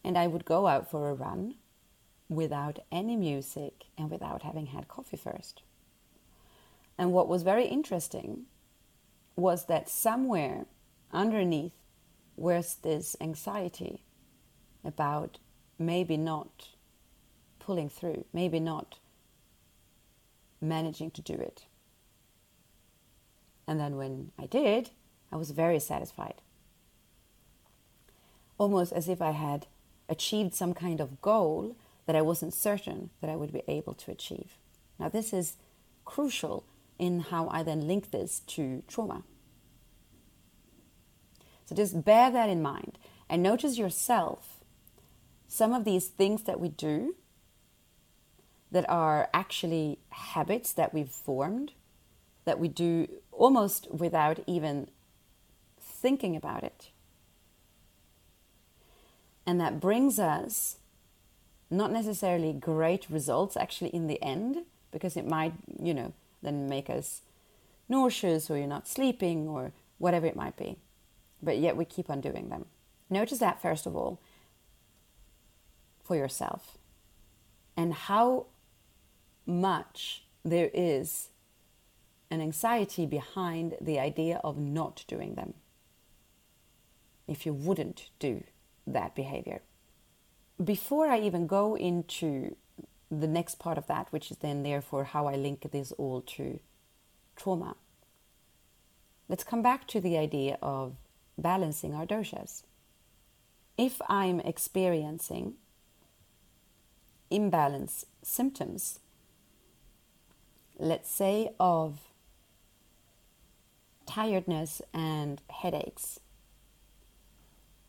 And 0.03 0.17
I 0.17 0.27
would 0.27 0.45
go 0.45 0.67
out 0.67 0.91
for 0.91 1.11
a 1.11 1.15
run 1.15 1.57
without 2.29 2.79
any 2.91 3.17
music 3.17 3.85
and 3.97 4.11
without 4.11 4.43
having 4.43 4.67
had 4.67 4.89
coffee 4.89 5.17
first. 5.17 5.63
And 6.99 7.13
what 7.13 7.29
was 7.29 7.43
very 7.43 7.67
interesting 7.67 8.47
was 9.37 9.67
that 9.67 9.89
somewhere 9.89 10.67
underneath 11.13 11.73
was 12.37 12.77
this 12.83 13.17
anxiety 13.21 14.03
about 14.85 15.39
maybe 15.79 16.17
not 16.17 16.69
pulling 17.59 17.89
through, 17.89 18.25
maybe 18.33 18.61
not 18.61 18.99
managing 20.61 21.11
to 21.11 21.23
do 21.23 21.35
it. 21.35 21.67
And 23.67 23.81
then 23.81 23.97
when 23.97 24.31
I 24.39 24.47
did, 24.47 24.91
I 25.33 25.37
was 25.37 25.51
very 25.51 25.81
satisfied. 25.81 26.41
Almost 28.59 28.93
as 28.93 29.09
if 29.09 29.21
I 29.21 29.33
had 29.33 29.67
achieved 30.09 30.55
some 30.55 30.73
kind 30.73 31.01
of 31.01 31.21
goal 31.21 31.77
that 32.07 32.17
I 32.17 32.23
wasn't 32.23 32.55
certain 32.55 33.11
that 33.21 33.31
I 33.31 33.37
would 33.37 33.53
be 33.53 33.63
able 33.69 33.95
to 33.95 34.11
achieve. 34.11 34.57
Now, 34.99 35.09
this 35.09 35.33
is 35.33 35.57
crucial 36.05 36.65
in 36.99 37.21
how 37.21 37.49
I 37.49 37.63
then 37.63 37.87
link 37.87 38.11
this 38.11 38.41
to 38.41 38.83
trauma. 38.89 39.25
So 41.67 41.75
just 41.75 42.05
bear 42.05 42.31
that 42.31 42.49
in 42.49 42.63
mind 42.63 42.99
and 43.29 43.43
notice 43.43 43.77
yourself 43.77 44.61
some 45.49 45.73
of 45.73 45.85
these 45.85 46.07
things 46.07 46.45
that 46.45 46.61
we 46.61 46.69
do 46.69 47.17
that 48.71 48.89
are 48.89 49.29
actually 49.35 49.99
habits 50.11 50.73
that 50.73 50.95
we've 50.95 51.11
formed, 51.11 51.73
that 52.45 52.59
we 52.59 52.69
do 52.69 53.09
almost 53.33 53.91
without 53.93 54.39
even 54.47 54.89
thinking 55.81 56.37
about 56.37 56.63
it. 56.63 56.91
And 59.45 59.61
that 59.61 59.81
brings 59.81 60.19
us 60.19 60.79
not 61.71 61.93
necessarily 61.93 62.53
great 62.53 63.09
results 63.11 63.57
actually 63.57 63.91
in 63.91 64.07
the 64.07 64.23
end, 64.23 64.65
because 64.93 65.17
it 65.17 65.27
might, 65.27 65.53
you 65.83 65.93
know, 65.93 66.13
then 66.43 66.69
make 66.69 66.89
us 66.89 67.23
nauseous 67.89 68.51
or 68.51 68.57
you're 68.57 68.67
not 68.67 68.89
sleeping 68.89 69.49
or 69.49 69.73
whatever 69.99 70.27
it 70.27 70.37
might 70.37 70.57
be. 70.57 70.77
But 71.43 71.59
yet 71.59 71.77
we 71.77 71.85
keep 71.85 72.09
on 72.09 72.21
doing 72.21 72.49
them. 72.49 72.67
Notice 73.11 73.39
that 73.39 73.61
first 73.61 73.87
of 73.87 73.95
all 73.95 74.21
for 76.03 76.17
yourself 76.17 76.79
and 77.77 77.93
how 77.93 78.47
much 79.45 80.25
there 80.45 80.71
is 80.73 81.29
an 82.31 82.41
anxiety 82.41 83.07
behind 83.07 83.77
the 83.81 83.99
idea 83.99 84.41
of 84.43 84.59
not 84.59 85.05
doing 85.07 85.35
them 85.35 85.55
if 87.29 87.45
you 87.45 87.53
wouldn't 87.53 88.11
do 88.19 88.45
that 88.87 89.15
behavior. 89.15 89.61
Before 90.63 91.09
I 91.09 91.21
even 91.21 91.47
go 91.47 91.77
into 91.77 92.57
the 93.11 93.27
next 93.27 93.59
part 93.59 93.79
of 93.79 93.87
that, 93.89 94.09
which 94.11 94.31
is 94.31 94.39
then 94.39 94.63
therefore 94.63 95.05
how 95.05 95.27
I 95.27 95.37
link 95.37 95.71
this 95.71 95.93
all 95.93 96.23
to 96.23 96.59
trauma, 97.37 97.77
let's 99.29 99.45
come 99.45 99.63
back 99.63 99.87
to 99.89 100.01
the 100.01 100.17
idea 100.17 100.59
of 100.63 100.97
balancing 101.37 101.95
our 101.95 102.07
doshas. 102.07 102.63
If 103.77 104.01
I'm 104.09 104.41
experiencing 104.41 105.55
imbalance 107.31 108.07
symptoms, 108.23 109.01
let's 110.79 111.11
say 111.11 111.51
of 111.61 112.01
tiredness 114.07 114.81
and 114.95 115.43
headaches, 115.51 116.21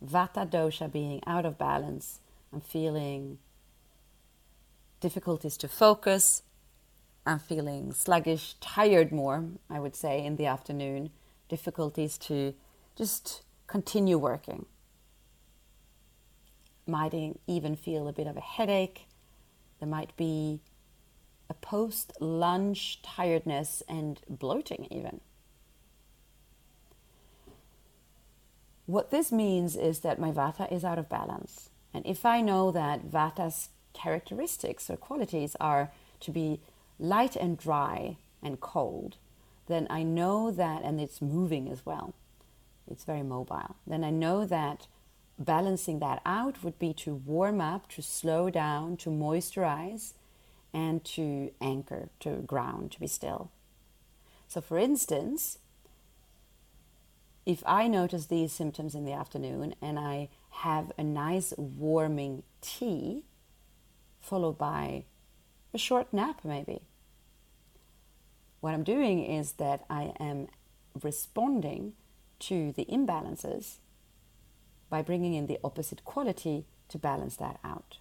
Vata 0.05 0.47
dosha 0.47 0.91
being 0.91 1.21
out 1.25 1.45
of 1.45 1.57
balance, 1.57 2.19
I'm 2.53 2.61
feeling 2.61 3.39
difficulties 4.99 5.57
to 5.57 5.67
focus. 5.67 6.43
I'm 7.25 7.39
feeling 7.39 7.91
sluggish, 7.93 8.55
tired 8.61 9.11
more, 9.11 9.45
I 9.69 9.79
would 9.79 9.95
say, 9.95 10.23
in 10.25 10.37
the 10.37 10.45
afternoon. 10.45 11.11
Difficulties 11.49 12.17
to 12.19 12.53
just 12.95 13.43
continue 13.67 14.17
working. 14.17 14.65
Might 16.85 17.13
even 17.47 17.75
feel 17.75 18.07
a 18.07 18.13
bit 18.13 18.27
of 18.27 18.37
a 18.37 18.41
headache. 18.41 19.07
There 19.79 19.89
might 19.89 20.15
be 20.15 20.61
a 21.49 21.53
post 21.53 22.13
lunch 22.19 23.01
tiredness 23.01 23.83
and 23.87 24.21
bloating, 24.29 24.87
even. 24.89 25.19
What 28.85 29.11
this 29.11 29.33
means 29.33 29.75
is 29.75 29.99
that 29.99 30.17
my 30.17 30.31
vata 30.31 30.71
is 30.71 30.85
out 30.85 30.97
of 30.97 31.09
balance. 31.09 31.69
And 31.93 32.05
if 32.05 32.25
I 32.25 32.41
know 32.41 32.71
that 32.71 33.05
vata's 33.05 33.69
characteristics 33.93 34.89
or 34.89 34.97
qualities 34.97 35.55
are 35.59 35.91
to 36.21 36.31
be 36.31 36.59
light 36.99 37.35
and 37.35 37.57
dry 37.57 38.17
and 38.41 38.59
cold, 38.59 39.17
then 39.67 39.87
I 39.89 40.03
know 40.03 40.51
that, 40.51 40.83
and 40.83 40.99
it's 40.99 41.21
moving 41.21 41.69
as 41.69 41.85
well, 41.85 42.13
it's 42.89 43.03
very 43.03 43.23
mobile, 43.23 43.75
then 43.85 44.03
I 44.03 44.11
know 44.11 44.45
that 44.45 44.87
balancing 45.37 45.99
that 45.99 46.21
out 46.25 46.63
would 46.63 46.79
be 46.79 46.93
to 46.93 47.15
warm 47.15 47.61
up, 47.61 47.89
to 47.89 48.01
slow 48.01 48.49
down, 48.49 48.97
to 48.97 49.09
moisturize, 49.09 50.13
and 50.73 51.03
to 51.03 51.51
anchor, 51.61 52.09
to 52.21 52.37
ground, 52.37 52.91
to 52.91 52.99
be 52.99 53.07
still. 53.07 53.51
So, 54.47 54.61
for 54.61 54.77
instance, 54.77 55.59
if 57.45 57.63
I 57.65 57.87
notice 57.87 58.25
these 58.25 58.51
symptoms 58.51 58.95
in 58.95 59.05
the 59.05 59.13
afternoon 59.13 59.75
and 59.81 59.99
I 59.99 60.29
have 60.61 60.91
a 60.97 61.03
nice 61.03 61.53
warming 61.55 62.41
tea, 62.61 63.23
followed 64.19 64.57
by 64.57 65.05
a 65.71 65.77
short 65.77 66.11
nap, 66.11 66.39
maybe, 66.43 66.81
what 68.59 68.73
I'm 68.73 68.83
doing 68.83 69.23
is 69.23 69.53
that 69.53 69.85
I 69.87 70.13
am 70.19 70.47
responding 71.03 71.93
to 72.39 72.71
the 72.71 72.85
imbalances 72.85 73.77
by 74.89 75.03
bringing 75.03 75.35
in 75.35 75.45
the 75.45 75.59
opposite 75.63 76.03
quality 76.03 76.65
to 76.89 76.97
balance 76.97 77.35
that 77.35 77.59
out. 77.63 77.99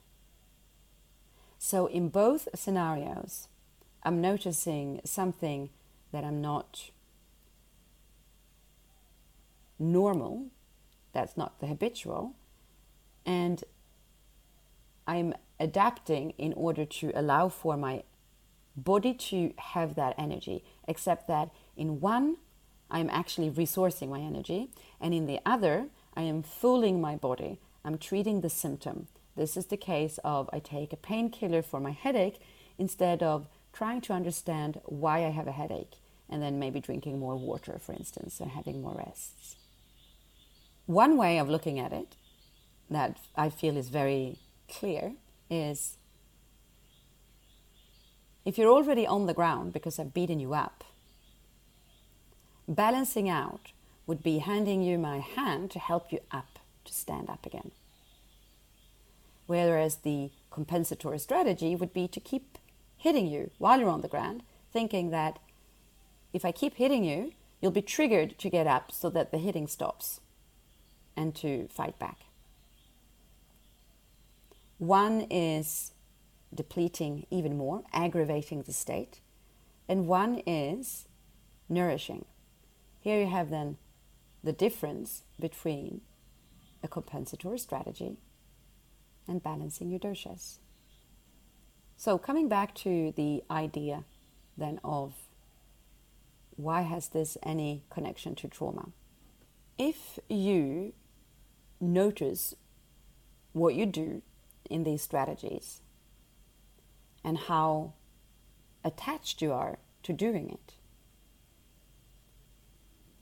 So, 1.59 1.87
in 1.87 2.09
both 2.09 2.49
scenarios, 2.55 3.49
I'm 4.03 4.23
noticing 4.23 5.03
something 5.05 5.69
that 6.11 6.25
I'm 6.25 6.41
not 6.41 6.91
normal, 9.79 10.47
that's 11.13 11.37
not 11.37 11.61
the 11.61 11.67
habitual, 11.67 12.35
and 13.27 13.63
I'm 15.07 15.35
adapting 15.61 16.31
in 16.39 16.53
order 16.55 16.85
to 16.85 17.13
allow 17.15 17.49
for 17.49 17.77
my 17.77 18.05
body 18.77 19.13
to 19.15 19.53
have 19.57 19.95
that 19.97 20.15
energy, 20.17 20.65
except 20.87 21.29
that 21.29 21.51
in 21.77 22.01
one, 22.01 22.37
I'm 22.91 23.11
actually 23.11 23.51
resourcing 23.51 24.09
my 24.09 24.21
energy, 24.21 24.71
and 25.01 25.13
in 25.13 25.27
the 25.27 25.41
other, 25.45 25.89
I 26.15 26.23
am 26.23 26.43
fooling 26.43 27.01
my 27.01 27.17
body. 27.17 27.59
I'm 27.85 27.99
treating 27.99 28.41
the 28.41 28.51
symptom. 28.51 29.09
This 29.37 29.57
is 29.57 29.67
the 29.67 29.77
case 29.77 30.19
of 30.25 30.49
I 30.53 30.61
take 30.61 30.93
a 30.93 30.97
painkiller 30.97 31.63
for 31.63 31.81
my 31.81 31.91
headache 31.91 32.39
instead 32.79 33.23
of 33.23 33.49
trying 33.73 34.01
to 34.03 34.13
understand 34.13 34.81
why 34.85 35.25
I 35.25 35.31
have 35.31 35.47
a 35.47 35.53
headache 35.53 35.97
and 36.29 36.43
then 36.43 36.59
maybe 36.59 36.81
drinking 36.81 37.19
more 37.19 37.37
water, 37.37 37.79
for 37.79 37.93
instance, 37.93 38.41
and 38.41 38.51
having 38.51 38.81
more 38.83 38.95
rests. 38.95 39.57
One 40.87 41.17
way 41.17 41.39
of 41.39 41.49
looking 41.49 41.79
at 41.79 41.93
it 41.93 42.17
that 42.91 43.19
I 43.37 43.51
feel 43.51 43.77
is 43.77 43.89
very 43.89 44.39
clear 44.69 45.15
is 45.51 45.97
if 48.45 48.59
you're 48.59 48.71
already 48.71 49.07
on 49.07 49.27
the 49.27 49.35
ground 49.35 49.73
because 49.73 49.99
I've 49.99 50.15
beaten 50.15 50.39
you 50.39 50.55
up, 50.55 50.85
balancing 52.69 53.29
out 53.29 53.73
would 54.07 54.23
be 54.23 54.39
handing 54.39 54.83
you 54.83 54.99
my 54.99 55.19
hand 55.19 55.71
to 55.73 55.79
help 55.79 56.13
you 56.13 56.21
up, 56.31 56.59
to 56.85 56.95
stand 56.95 57.29
up 57.29 57.45
again. 57.45 57.73
Whereas 59.47 59.97
the 59.97 60.31
compensatory 60.51 61.19
strategy 61.19 61.75
would 61.75 61.93
be 61.93 62.09
to 62.09 62.21
keep 62.21 62.59
hitting 62.97 63.27
you 63.27 63.51
while 63.59 63.79
you're 63.79 63.89
on 63.89 64.01
the 64.01 64.09
ground, 64.09 64.43
thinking 64.73 65.11
that 65.11 65.39
if 66.33 66.45
I 66.45 66.53
keep 66.53 66.75
hitting 66.75 67.05
you, 67.05 67.33
you'll 67.61 67.73
be 67.73 67.83
triggered 67.83 68.39
to 68.39 68.51
get 68.51 68.67
up 68.67 68.93
so 68.93 69.11
that 69.11 69.31
the 69.31 69.39
hitting 69.39 69.67
stops 69.67 70.21
and 71.17 71.35
to 71.37 71.69
fight 71.69 71.99
back. 71.99 72.26
One 74.79 75.23
is 75.31 75.93
depleting 76.55 77.27
even 77.31 77.57
more, 77.57 77.83
aggravating 77.93 78.63
the 78.63 78.73
state, 78.73 79.21
and 79.89 80.07
one 80.07 80.43
is 80.47 81.09
nourishing. 81.69 82.25
Here 83.01 83.21
you 83.21 83.27
have 83.27 83.51
then 83.51 83.79
the 84.43 84.53
difference 84.53 85.25
between 85.41 86.03
a 86.83 86.89
compensatory 86.89 87.59
strategy 87.59 88.19
and 89.27 89.43
balancing 89.43 89.91
your 89.91 90.01
doshas. 90.01 90.59
So, 91.97 92.19
coming 92.19 92.49
back 92.49 92.75
to 92.77 93.13
the 93.17 93.43
idea 93.51 94.05
then 94.59 94.79
of 94.85 95.15
why 96.57 96.83
has 96.83 97.09
this 97.09 97.37
any 97.43 97.85
connection 97.91 98.35
to 98.37 98.49
trauma? 98.49 98.91
If 99.79 100.19
you 100.29 100.95
notice 101.81 102.55
what 103.53 103.75
you 103.75 103.87
do 103.87 104.23
in 104.67 104.85
these 104.85 105.03
strategies 105.03 105.81
and 107.25 107.39
how 107.39 107.93
attached 108.85 109.43
you 109.43 109.53
are 109.53 109.79
to 110.03 110.13
doing 110.13 110.51
it, 110.51 110.75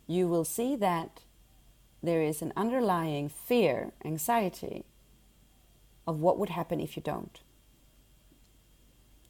you 0.06 0.28
will 0.28 0.44
see 0.44 0.76
that 0.76 1.20
there 2.02 2.22
is 2.22 2.42
an 2.42 2.52
underlying 2.56 3.28
fear, 3.28 3.92
anxiety 4.04 4.84
of 6.06 6.20
what 6.20 6.38
would 6.38 6.50
happen 6.50 6.80
if 6.80 6.96
you 6.96 7.02
don't. 7.02 7.40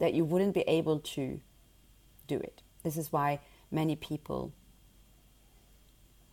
That 0.01 0.13
you 0.15 0.25
wouldn't 0.25 0.55
be 0.55 0.63
able 0.63 0.99
to 0.99 1.41
do 2.27 2.39
it. 2.39 2.63
This 2.83 2.97
is 2.97 3.13
why 3.13 3.41
many 3.71 3.95
people 3.95 4.53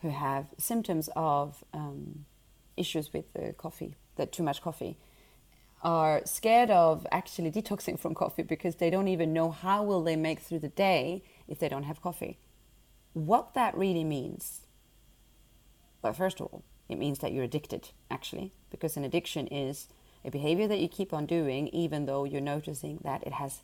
who 0.02 0.10
have 0.10 0.48
symptoms 0.58 1.10
of 1.16 1.64
um, 1.74 2.26
issues 2.76 3.14
with 3.14 3.32
the 3.34 3.54
coffee, 3.54 3.96
that 4.16 4.32
too 4.32 4.42
much 4.42 4.62
coffee, 4.62 4.98
are 5.84 6.22
scared 6.26 6.70
of 6.70 7.08
actually 7.12 7.52
detoxing 7.52 8.00
from 8.00 8.14
coffee 8.14 8.44
because 8.44 8.76
they 8.76 8.90
don't 8.90 9.08
even 9.08 9.34
know 9.34 9.52
how 9.52 9.84
will 9.84 10.04
they 10.04 10.16
make 10.16 10.40
through 10.40 10.60
the 10.60 10.70
day 10.70 11.24
if 11.48 11.60
they 11.60 11.70
don't 11.70 11.84
have 11.84 12.02
coffee. 12.02 12.38
What 13.14 13.54
that 13.56 13.76
really 13.76 14.04
means, 14.04 14.62
well, 16.02 16.14
first 16.14 16.40
of 16.40 16.48
all, 16.48 16.64
it 16.88 16.98
means 16.98 17.20
that 17.20 17.32
you're 17.32 17.44
addicted, 17.44 17.90
actually, 18.10 18.52
because 18.70 18.96
an 18.96 19.04
addiction 19.04 19.48
is 19.48 19.88
a 20.24 20.30
behavior 20.30 20.68
that 20.68 20.80
you 20.80 20.88
keep 20.88 21.14
on 21.14 21.26
doing 21.26 21.68
even 21.70 22.06
though 22.06 22.26
you're 22.26 22.42
noticing 22.42 23.00
that 23.04 23.24
it 23.26 23.34
has 23.34 23.62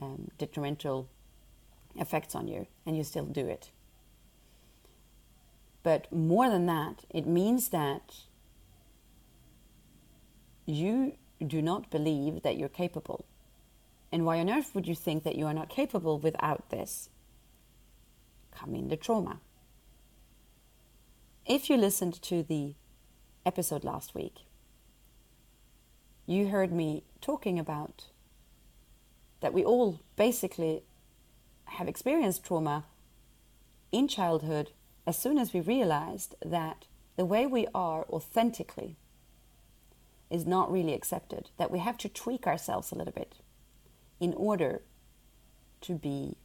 um, 0.00 0.30
detrimental 0.38 1.08
effects 1.96 2.34
on 2.34 2.48
you 2.48 2.66
and 2.84 2.96
you 2.96 3.04
still 3.04 3.26
do 3.26 3.46
it. 3.46 3.70
But 5.82 6.10
more 6.12 6.50
than 6.50 6.66
that, 6.66 7.04
it 7.10 7.26
means 7.26 7.68
that 7.68 8.14
you 10.66 11.14
do 11.46 11.62
not 11.62 11.90
believe 11.90 12.42
that 12.42 12.56
you're 12.56 12.68
capable. 12.68 13.24
And 14.12 14.26
why 14.26 14.38
on 14.40 14.50
earth 14.50 14.74
would 14.74 14.86
you 14.86 14.94
think 14.94 15.22
that 15.24 15.36
you 15.36 15.46
are 15.46 15.54
not 15.54 15.68
capable 15.68 16.18
without 16.18 16.70
this? 16.70 17.08
come 18.60 18.74
in 18.74 18.88
the 18.88 18.96
trauma. 18.96 19.40
If 21.46 21.70
you 21.70 21.76
listened 21.76 22.20
to 22.22 22.42
the 22.42 22.74
episode 23.46 23.84
last 23.84 24.14
week, 24.14 24.44
you 26.26 26.48
heard 26.48 26.72
me 26.72 27.02
talking 27.20 27.58
about 27.58 28.06
that 29.40 29.54
we 29.54 29.64
all 29.64 30.00
basically 30.16 30.82
have 31.64 31.88
experienced 31.88 32.44
trauma 32.44 32.84
in 33.90 34.06
childhood 34.06 34.70
as 35.06 35.16
soon 35.16 35.38
as 35.38 35.52
we 35.52 35.60
realized 35.60 36.34
that 36.44 36.84
the 37.16 37.24
way 37.24 37.46
we 37.46 37.66
are 37.74 38.04
authentically 38.10 38.96
is 40.30 40.46
not 40.46 40.70
really 40.70 40.94
accepted, 40.94 41.50
that 41.56 41.70
we 41.70 41.80
have 41.80 41.98
to 41.98 42.08
tweak 42.08 42.46
ourselves 42.46 42.92
a 42.92 42.94
little 42.94 43.12
bit 43.12 43.36
in 44.20 44.32
order 44.34 44.82
to 45.80 45.94
be 45.94 46.36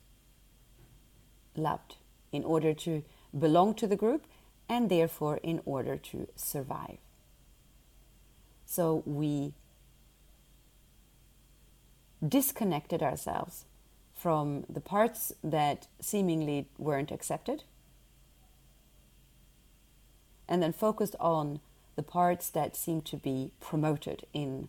loved, 1.55 1.95
in 2.31 2.43
order 2.43 2.73
to 2.73 3.03
belong 3.37 3.73
to 3.75 3.87
the 3.87 3.95
group, 3.95 4.25
and 4.67 4.89
therefore 4.89 5.37
in 5.43 5.61
order 5.65 5.97
to 5.97 6.27
survive. 6.35 6.97
So 8.65 9.03
we 9.05 9.53
disconnected 12.27 13.03
ourselves 13.03 13.65
from 14.13 14.65
the 14.67 14.81
parts 14.81 15.31
that 15.43 15.87
seemingly 15.99 16.67
weren't 16.77 17.11
accepted 17.11 17.63
and 20.47 20.63
then 20.63 20.73
focused 20.73 21.15
on 21.19 21.59
the 21.95 22.03
parts 22.03 22.49
that 22.49 22.75
seem 22.75 23.01
to 23.01 23.17
be 23.17 23.51
promoted 23.59 24.25
in 24.33 24.67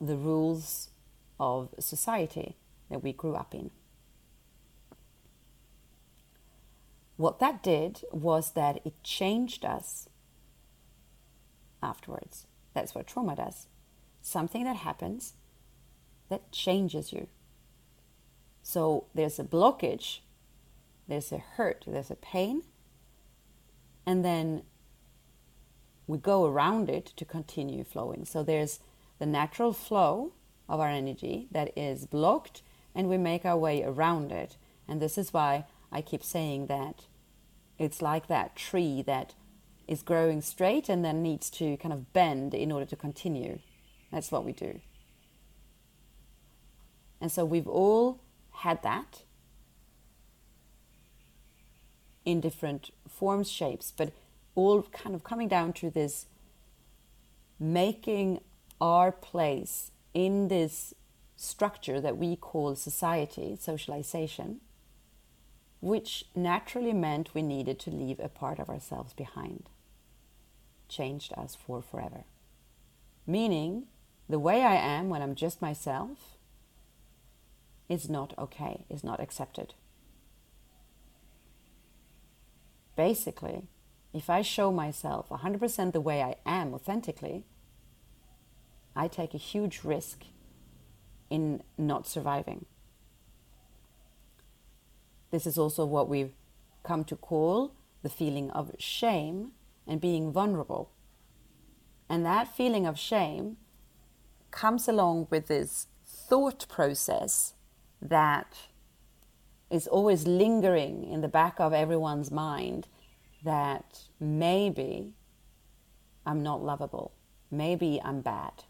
the 0.00 0.16
rules 0.16 0.88
of 1.38 1.74
society 1.78 2.56
that 2.90 3.02
we 3.02 3.12
grew 3.12 3.34
up 3.34 3.54
in. 3.54 3.70
What 7.16 7.38
that 7.38 7.62
did 7.62 8.02
was 8.10 8.52
that 8.52 8.80
it 8.84 9.02
changed 9.02 9.64
us 9.64 10.08
afterwards. 11.82 12.46
That's 12.72 12.94
what 12.94 13.06
trauma 13.06 13.36
does. 13.36 13.66
Something 14.22 14.64
that 14.64 14.76
happens 14.76 15.34
that 16.30 16.50
changes 16.52 17.12
you. 17.12 17.28
So 18.62 19.06
there's 19.14 19.38
a 19.38 19.44
blockage, 19.44 20.20
there's 21.08 21.32
a 21.32 21.38
hurt, 21.38 21.84
there's 21.86 22.10
a 22.10 22.16
pain, 22.16 22.62
and 24.06 24.24
then 24.24 24.62
we 26.10 26.18
go 26.18 26.44
around 26.44 26.90
it 26.90 27.06
to 27.16 27.24
continue 27.24 27.84
flowing. 27.84 28.24
So 28.24 28.42
there's 28.42 28.80
the 29.18 29.26
natural 29.26 29.72
flow 29.72 30.32
of 30.68 30.80
our 30.80 30.88
energy 30.88 31.48
that 31.52 31.72
is 31.76 32.06
blocked, 32.06 32.62
and 32.94 33.08
we 33.08 33.16
make 33.16 33.44
our 33.44 33.56
way 33.56 33.82
around 33.82 34.32
it. 34.32 34.56
And 34.88 35.00
this 35.00 35.16
is 35.16 35.32
why 35.32 35.66
I 35.92 36.02
keep 36.02 36.24
saying 36.24 36.66
that 36.66 37.04
it's 37.78 38.02
like 38.02 38.26
that 38.26 38.56
tree 38.56 39.02
that 39.02 39.34
is 39.86 40.02
growing 40.02 40.42
straight 40.42 40.88
and 40.88 41.04
then 41.04 41.22
needs 41.22 41.48
to 41.50 41.76
kind 41.76 41.92
of 41.92 42.12
bend 42.12 42.54
in 42.54 42.70
order 42.70 42.86
to 42.86 42.96
continue. 42.96 43.58
That's 44.12 44.30
what 44.30 44.44
we 44.44 44.52
do. 44.52 44.80
And 47.20 47.30
so 47.30 47.44
we've 47.44 47.68
all 47.68 48.20
had 48.50 48.82
that 48.82 49.22
in 52.24 52.40
different 52.40 52.90
forms, 53.08 53.50
shapes, 53.50 53.92
but 53.96 54.12
all 54.54 54.82
kind 54.84 55.14
of 55.14 55.24
coming 55.24 55.48
down 55.48 55.72
to 55.74 55.90
this 55.90 56.26
making 57.58 58.40
our 58.80 59.12
place 59.12 59.90
in 60.14 60.48
this 60.48 60.94
structure 61.36 62.00
that 62.00 62.16
we 62.16 62.36
call 62.36 62.74
society, 62.74 63.56
socialization, 63.58 64.60
which 65.80 66.24
naturally 66.34 66.92
meant 66.92 67.34
we 67.34 67.42
needed 67.42 67.78
to 67.78 67.90
leave 67.90 68.20
a 68.20 68.28
part 68.28 68.58
of 68.58 68.68
ourselves 68.68 69.12
behind, 69.12 69.68
changed 70.88 71.32
us 71.36 71.54
for 71.54 71.80
forever. 71.80 72.24
Meaning, 73.26 73.84
the 74.28 74.38
way 74.38 74.62
I 74.62 74.74
am 74.74 75.08
when 75.08 75.22
I'm 75.22 75.34
just 75.34 75.62
myself 75.62 76.36
is 77.88 78.08
not 78.08 78.32
okay, 78.38 78.84
is 78.88 79.02
not 79.02 79.20
accepted. 79.20 79.74
Basically, 82.96 83.62
if 84.12 84.28
I 84.28 84.42
show 84.42 84.72
myself 84.72 85.28
100% 85.28 85.92
the 85.92 86.00
way 86.00 86.22
I 86.22 86.36
am 86.44 86.74
authentically, 86.74 87.44
I 88.96 89.08
take 89.08 89.34
a 89.34 89.38
huge 89.38 89.80
risk 89.84 90.24
in 91.28 91.62
not 91.78 92.06
surviving. 92.06 92.66
This 95.30 95.46
is 95.46 95.56
also 95.56 95.84
what 95.84 96.08
we've 96.08 96.32
come 96.82 97.04
to 97.04 97.16
call 97.16 97.72
the 98.02 98.08
feeling 98.08 98.50
of 98.50 98.72
shame 98.78 99.52
and 99.86 100.00
being 100.00 100.32
vulnerable. 100.32 100.90
And 102.08 102.26
that 102.26 102.54
feeling 102.54 102.86
of 102.86 102.98
shame 102.98 103.58
comes 104.50 104.88
along 104.88 105.28
with 105.30 105.46
this 105.46 105.86
thought 106.04 106.66
process 106.68 107.54
that 108.02 108.56
is 109.70 109.86
always 109.86 110.26
lingering 110.26 111.04
in 111.04 111.20
the 111.20 111.28
back 111.28 111.60
of 111.60 111.72
everyone's 111.72 112.32
mind 112.32 112.88
that 113.44 114.00
maybe 114.18 115.12
I'm 116.26 116.42
not 116.42 116.62
lovable, 116.62 117.12
maybe 117.50 118.00
I'm 118.04 118.20
bad, 118.20 118.64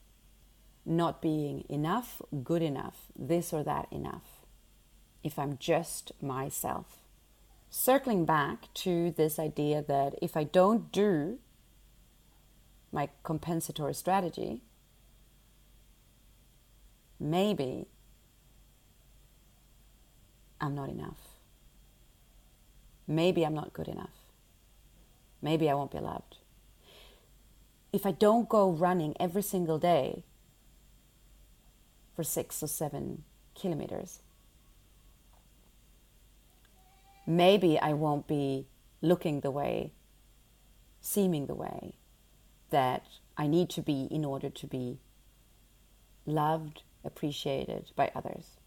not 0.87 1.20
being 1.20 1.64
enough, 1.68 2.22
good 2.44 2.62
enough, 2.62 3.06
this 3.16 3.52
or 3.52 3.62
that 3.64 3.88
enough 3.90 4.40
if 5.22 5.38
I'm 5.38 5.56
just 5.59 6.12
myself. 6.22 6.98
Circling 7.70 8.24
back 8.24 8.72
to 8.74 9.12
this 9.12 9.38
idea 9.38 9.83
that 9.83 10.14
if 10.20 10.37
I 10.37 10.44
don't 10.44 10.90
do 10.90 11.38
my 12.92 13.09
compensatory 13.22 13.94
strategy, 13.94 14.62
maybe 17.20 17.87
I'm 20.61 20.74
not 20.74 20.88
enough. 20.88 21.18
Maybe 23.06 23.44
I'm 23.44 23.54
not 23.54 23.72
good 23.72 23.88
enough. 23.88 24.19
Maybe 25.42 25.70
I 25.70 25.74
won't 25.74 25.92
be 25.92 25.98
loved. 25.98 26.37
If 27.92 28.07
I 28.07 28.12
don't 28.12 28.48
go 28.48 28.70
running 28.70 29.14
every 29.18 29.42
single 29.42 29.79
day 29.79 30.24
for 32.14 32.22
six 32.22 32.62
or 32.62 32.68
seven 32.68 33.24
kilometers, 33.55 34.20
maybe 37.26 37.79
I 37.79 37.92
won't 37.94 38.26
be 38.26 38.66
looking 39.03 39.40
the 39.40 39.50
way, 39.50 39.92
seeming 41.00 41.46
the 41.46 41.55
way 41.55 41.94
that 42.70 43.05
I 43.37 43.46
need 43.46 43.70
to 43.70 43.83
be 43.83 44.07
in 44.11 44.24
order 44.24 44.50
to 44.50 44.66
be 44.66 44.98
loved, 46.26 46.83
appreciated 47.05 47.90
by 47.96 48.12
others. 48.14 48.60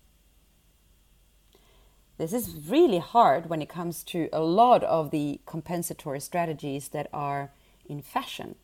This 2.23 2.47
is 2.47 2.69
really 2.69 2.99
hard 2.99 3.49
when 3.49 3.61
it 3.61 3.67
comes 3.67 4.01
to 4.05 4.29
a 4.31 4.39
lot 4.39 4.81
of 4.83 5.11
the 5.11 5.41
compensatory 5.45 6.21
strategies 6.21 6.87
that 6.89 7.09
are 7.11 7.51
in 7.85 8.01
fashion, 8.01 8.55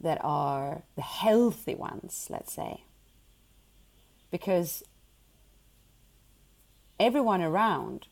that 0.00 0.18
are 0.22 0.84
the 0.94 1.02
healthy 1.02 1.74
ones, 1.74 2.28
let's 2.30 2.52
say. 2.52 2.84
Because 4.30 4.84
everyone 7.00 7.42
around 7.42 8.06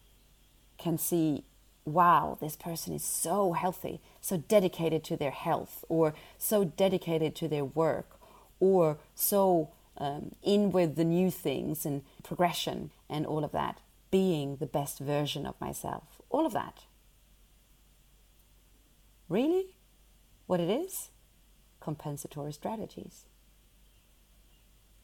can 0.77 0.99
see, 0.99 1.45
wow, 1.85 2.37
this 2.41 2.57
person 2.57 2.93
is 2.93 3.05
so 3.05 3.53
healthy, 3.53 4.01
so 4.21 4.37
dedicated 4.37 5.05
to 5.05 5.17
their 5.17 5.31
health, 5.31 5.85
or 5.89 6.13
so 6.39 6.65
dedicated 6.65 7.37
to 7.37 7.47
their 7.47 7.65
work, 7.65 8.19
or 8.59 8.99
so 9.15 9.71
um, 10.01 10.35
in 10.43 10.73
with 10.73 10.97
the 10.97 11.05
new 11.05 11.31
things 11.31 11.85
and 11.85 12.03
progression 12.23 12.91
and 13.09 13.27
all 13.27 13.45
of 13.45 13.53
that, 13.53 13.79
being 14.11 14.57
the 14.57 14.67
best 14.67 14.99
version 14.99 15.47
of 15.47 15.61
myself, 15.61 16.21
all 16.31 16.47
of 16.47 16.53
that. 16.55 16.85
Really? 19.29 19.77
What 20.47 20.59
it 20.59 20.71
is? 20.71 21.11
Compensatory 21.79 22.53
strategies. 22.53 23.27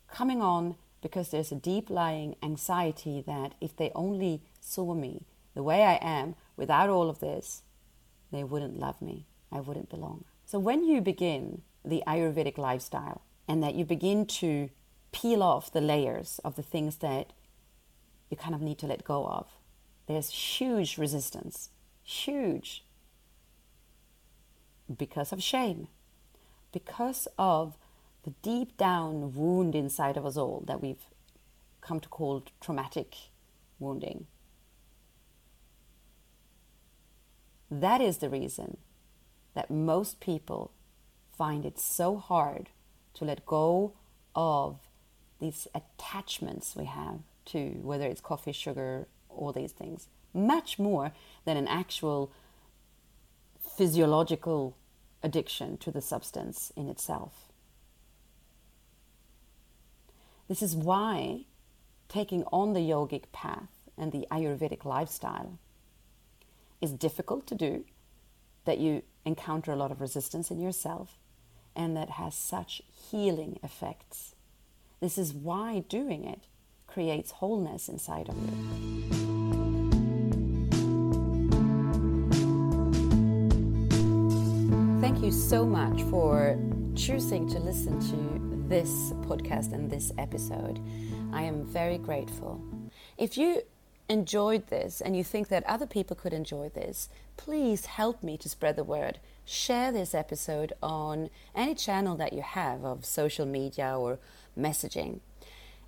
Coming 0.08 0.42
on 0.42 0.76
because 1.02 1.30
there's 1.30 1.52
a 1.52 1.56
deep 1.56 1.90
lying 1.90 2.34
anxiety 2.42 3.22
that 3.26 3.54
if 3.60 3.76
they 3.76 3.92
only 3.94 4.42
saw 4.60 4.94
me 4.94 5.26
the 5.54 5.62
way 5.62 5.84
I 5.84 5.98
am 6.02 6.34
without 6.56 6.88
all 6.88 7.08
of 7.08 7.20
this, 7.20 7.62
they 8.32 8.42
wouldn't 8.42 8.80
love 8.80 9.00
me. 9.00 9.26
I 9.52 9.60
wouldn't 9.60 9.88
belong. 9.88 10.24
So 10.44 10.58
when 10.58 10.84
you 10.84 11.00
begin 11.00 11.62
the 11.84 12.02
Ayurvedic 12.06 12.58
lifestyle 12.58 13.22
and 13.46 13.62
that 13.62 13.74
you 13.74 13.84
begin 13.84 14.26
to 14.26 14.70
peel 15.16 15.42
off 15.42 15.72
the 15.72 15.80
layers 15.80 16.40
of 16.44 16.56
the 16.56 16.62
things 16.62 16.96
that 16.96 17.32
you 18.28 18.36
kind 18.36 18.54
of 18.54 18.60
need 18.60 18.76
to 18.76 18.86
let 18.86 19.02
go 19.02 19.24
of, 19.24 19.46
there's 20.06 20.28
huge 20.28 20.98
resistance, 20.98 21.70
huge, 22.02 22.84
because 24.94 25.32
of 25.32 25.42
shame, 25.42 25.88
because 26.70 27.26
of 27.38 27.78
the 28.24 28.34
deep 28.42 28.76
down 28.76 29.34
wound 29.34 29.74
inside 29.74 30.18
of 30.18 30.26
us 30.26 30.36
all 30.36 30.62
that 30.66 30.82
we've 30.82 31.06
come 31.80 31.98
to 31.98 32.08
call 32.10 32.42
traumatic 32.60 33.14
wounding. 33.78 34.26
That 37.70 38.02
is 38.02 38.18
the 38.18 38.28
reason 38.28 38.76
that 39.54 39.70
most 39.70 40.20
people 40.20 40.72
find 41.38 41.64
it 41.64 41.78
so 41.78 42.18
hard 42.18 42.68
to 43.14 43.24
let 43.24 43.46
go 43.46 43.94
of 44.34 44.85
these 45.40 45.68
attachments 45.74 46.74
we 46.76 46.84
have 46.86 47.20
to 47.46 47.78
whether 47.82 48.06
it's 48.06 48.20
coffee, 48.20 48.52
sugar, 48.52 49.06
all 49.28 49.52
these 49.52 49.72
things, 49.72 50.08
much 50.32 50.78
more 50.78 51.12
than 51.44 51.56
an 51.56 51.68
actual 51.68 52.32
physiological 53.76 54.76
addiction 55.22 55.76
to 55.78 55.90
the 55.90 56.00
substance 56.00 56.72
in 56.76 56.88
itself. 56.88 57.48
This 60.48 60.62
is 60.62 60.76
why 60.76 61.46
taking 62.08 62.44
on 62.44 62.72
the 62.72 62.80
yogic 62.80 63.24
path 63.32 63.68
and 63.98 64.12
the 64.12 64.26
Ayurvedic 64.30 64.84
lifestyle 64.84 65.58
is 66.80 66.92
difficult 66.92 67.46
to 67.48 67.54
do, 67.54 67.84
that 68.64 68.78
you 68.78 69.02
encounter 69.24 69.72
a 69.72 69.76
lot 69.76 69.90
of 69.90 70.00
resistance 70.00 70.50
in 70.50 70.60
yourself, 70.60 71.18
and 71.74 71.96
that 71.96 72.10
has 72.10 72.34
such 72.34 72.82
healing 73.10 73.58
effects. 73.62 74.35
This 75.00 75.18
is 75.18 75.34
why 75.34 75.84
doing 75.88 76.24
it 76.24 76.46
creates 76.86 77.30
wholeness 77.30 77.88
inside 77.88 78.28
of 78.30 78.36
you. 78.36 78.96
Thank 85.00 85.22
you 85.22 85.30
so 85.30 85.66
much 85.66 86.02
for 86.04 86.58
choosing 86.94 87.46
to 87.50 87.58
listen 87.58 88.00
to 88.00 88.68
this 88.68 88.90
podcast 89.28 89.72
and 89.74 89.90
this 89.90 90.12
episode. 90.16 90.80
I 91.32 91.42
am 91.42 91.66
very 91.66 91.98
grateful. 91.98 92.60
If 93.18 93.36
you 93.36 93.62
enjoyed 94.08 94.68
this 94.68 95.00
and 95.00 95.16
you 95.16 95.24
think 95.24 95.48
that 95.48 95.64
other 95.64 95.86
people 95.86 96.16
could 96.16 96.32
enjoy 96.32 96.68
this, 96.68 97.08
please 97.36 97.86
help 97.86 98.22
me 98.22 98.36
to 98.38 98.48
spread 98.48 98.76
the 98.76 98.84
word. 98.84 99.18
Share 99.44 99.92
this 99.92 100.14
episode 100.14 100.72
on 100.82 101.30
any 101.54 101.74
channel 101.74 102.16
that 102.16 102.32
you 102.32 102.42
have 102.42 102.84
of 102.84 103.04
social 103.04 103.46
media 103.46 103.96
or 103.98 104.18
messaging. 104.58 105.20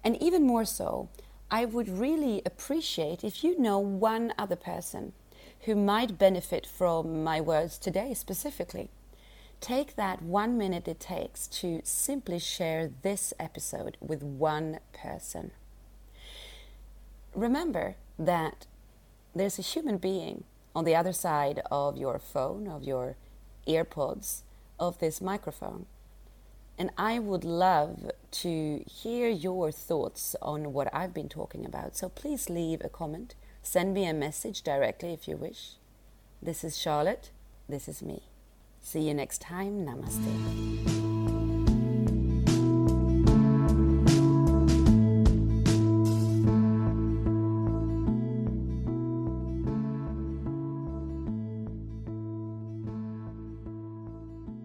And 0.04 0.20
even 0.22 0.46
more 0.46 0.64
so, 0.64 1.08
I 1.50 1.64
would 1.64 1.88
really 1.88 2.42
appreciate 2.44 3.24
if 3.24 3.42
you 3.42 3.58
know 3.58 3.78
one 3.78 4.32
other 4.38 4.56
person 4.56 5.12
who 5.62 5.74
might 5.74 6.18
benefit 6.18 6.66
from 6.66 7.24
my 7.24 7.40
words 7.40 7.78
today 7.78 8.14
specifically. 8.14 8.90
Take 9.60 9.96
that 9.96 10.22
one 10.22 10.56
minute 10.56 10.86
it 10.86 11.00
takes 11.00 11.46
to 11.48 11.80
simply 11.82 12.38
share 12.38 12.90
this 13.02 13.34
episode 13.40 13.96
with 14.00 14.22
one 14.22 14.78
person. 14.92 15.50
Remember 17.34 17.96
that 18.18 18.66
there's 19.34 19.58
a 19.58 19.62
human 19.62 19.98
being 19.98 20.44
on 20.74 20.84
the 20.84 20.94
other 20.94 21.12
side 21.12 21.60
of 21.70 21.96
your 21.96 22.18
phone, 22.18 22.68
of 22.68 22.82
your 22.82 23.16
earpods, 23.66 24.42
of 24.78 24.98
this 24.98 25.20
microphone. 25.20 25.86
And 26.78 26.90
I 26.96 27.18
would 27.18 27.44
love 27.44 28.10
to 28.30 28.84
hear 28.88 29.28
your 29.28 29.72
thoughts 29.72 30.36
on 30.40 30.72
what 30.72 30.88
I've 30.94 31.12
been 31.12 31.28
talking 31.28 31.66
about. 31.66 31.96
So 31.96 32.08
please 32.08 32.48
leave 32.48 32.80
a 32.84 32.88
comment. 32.88 33.34
Send 33.62 33.92
me 33.92 34.06
a 34.06 34.14
message 34.14 34.62
directly 34.62 35.12
if 35.12 35.26
you 35.26 35.36
wish. 35.36 35.72
This 36.40 36.62
is 36.62 36.78
Charlotte. 36.78 37.30
This 37.68 37.88
is 37.88 38.00
me. 38.00 38.22
See 38.80 39.00
you 39.00 39.14
next 39.14 39.40
time. 39.40 39.84
Namaste. 39.84 40.97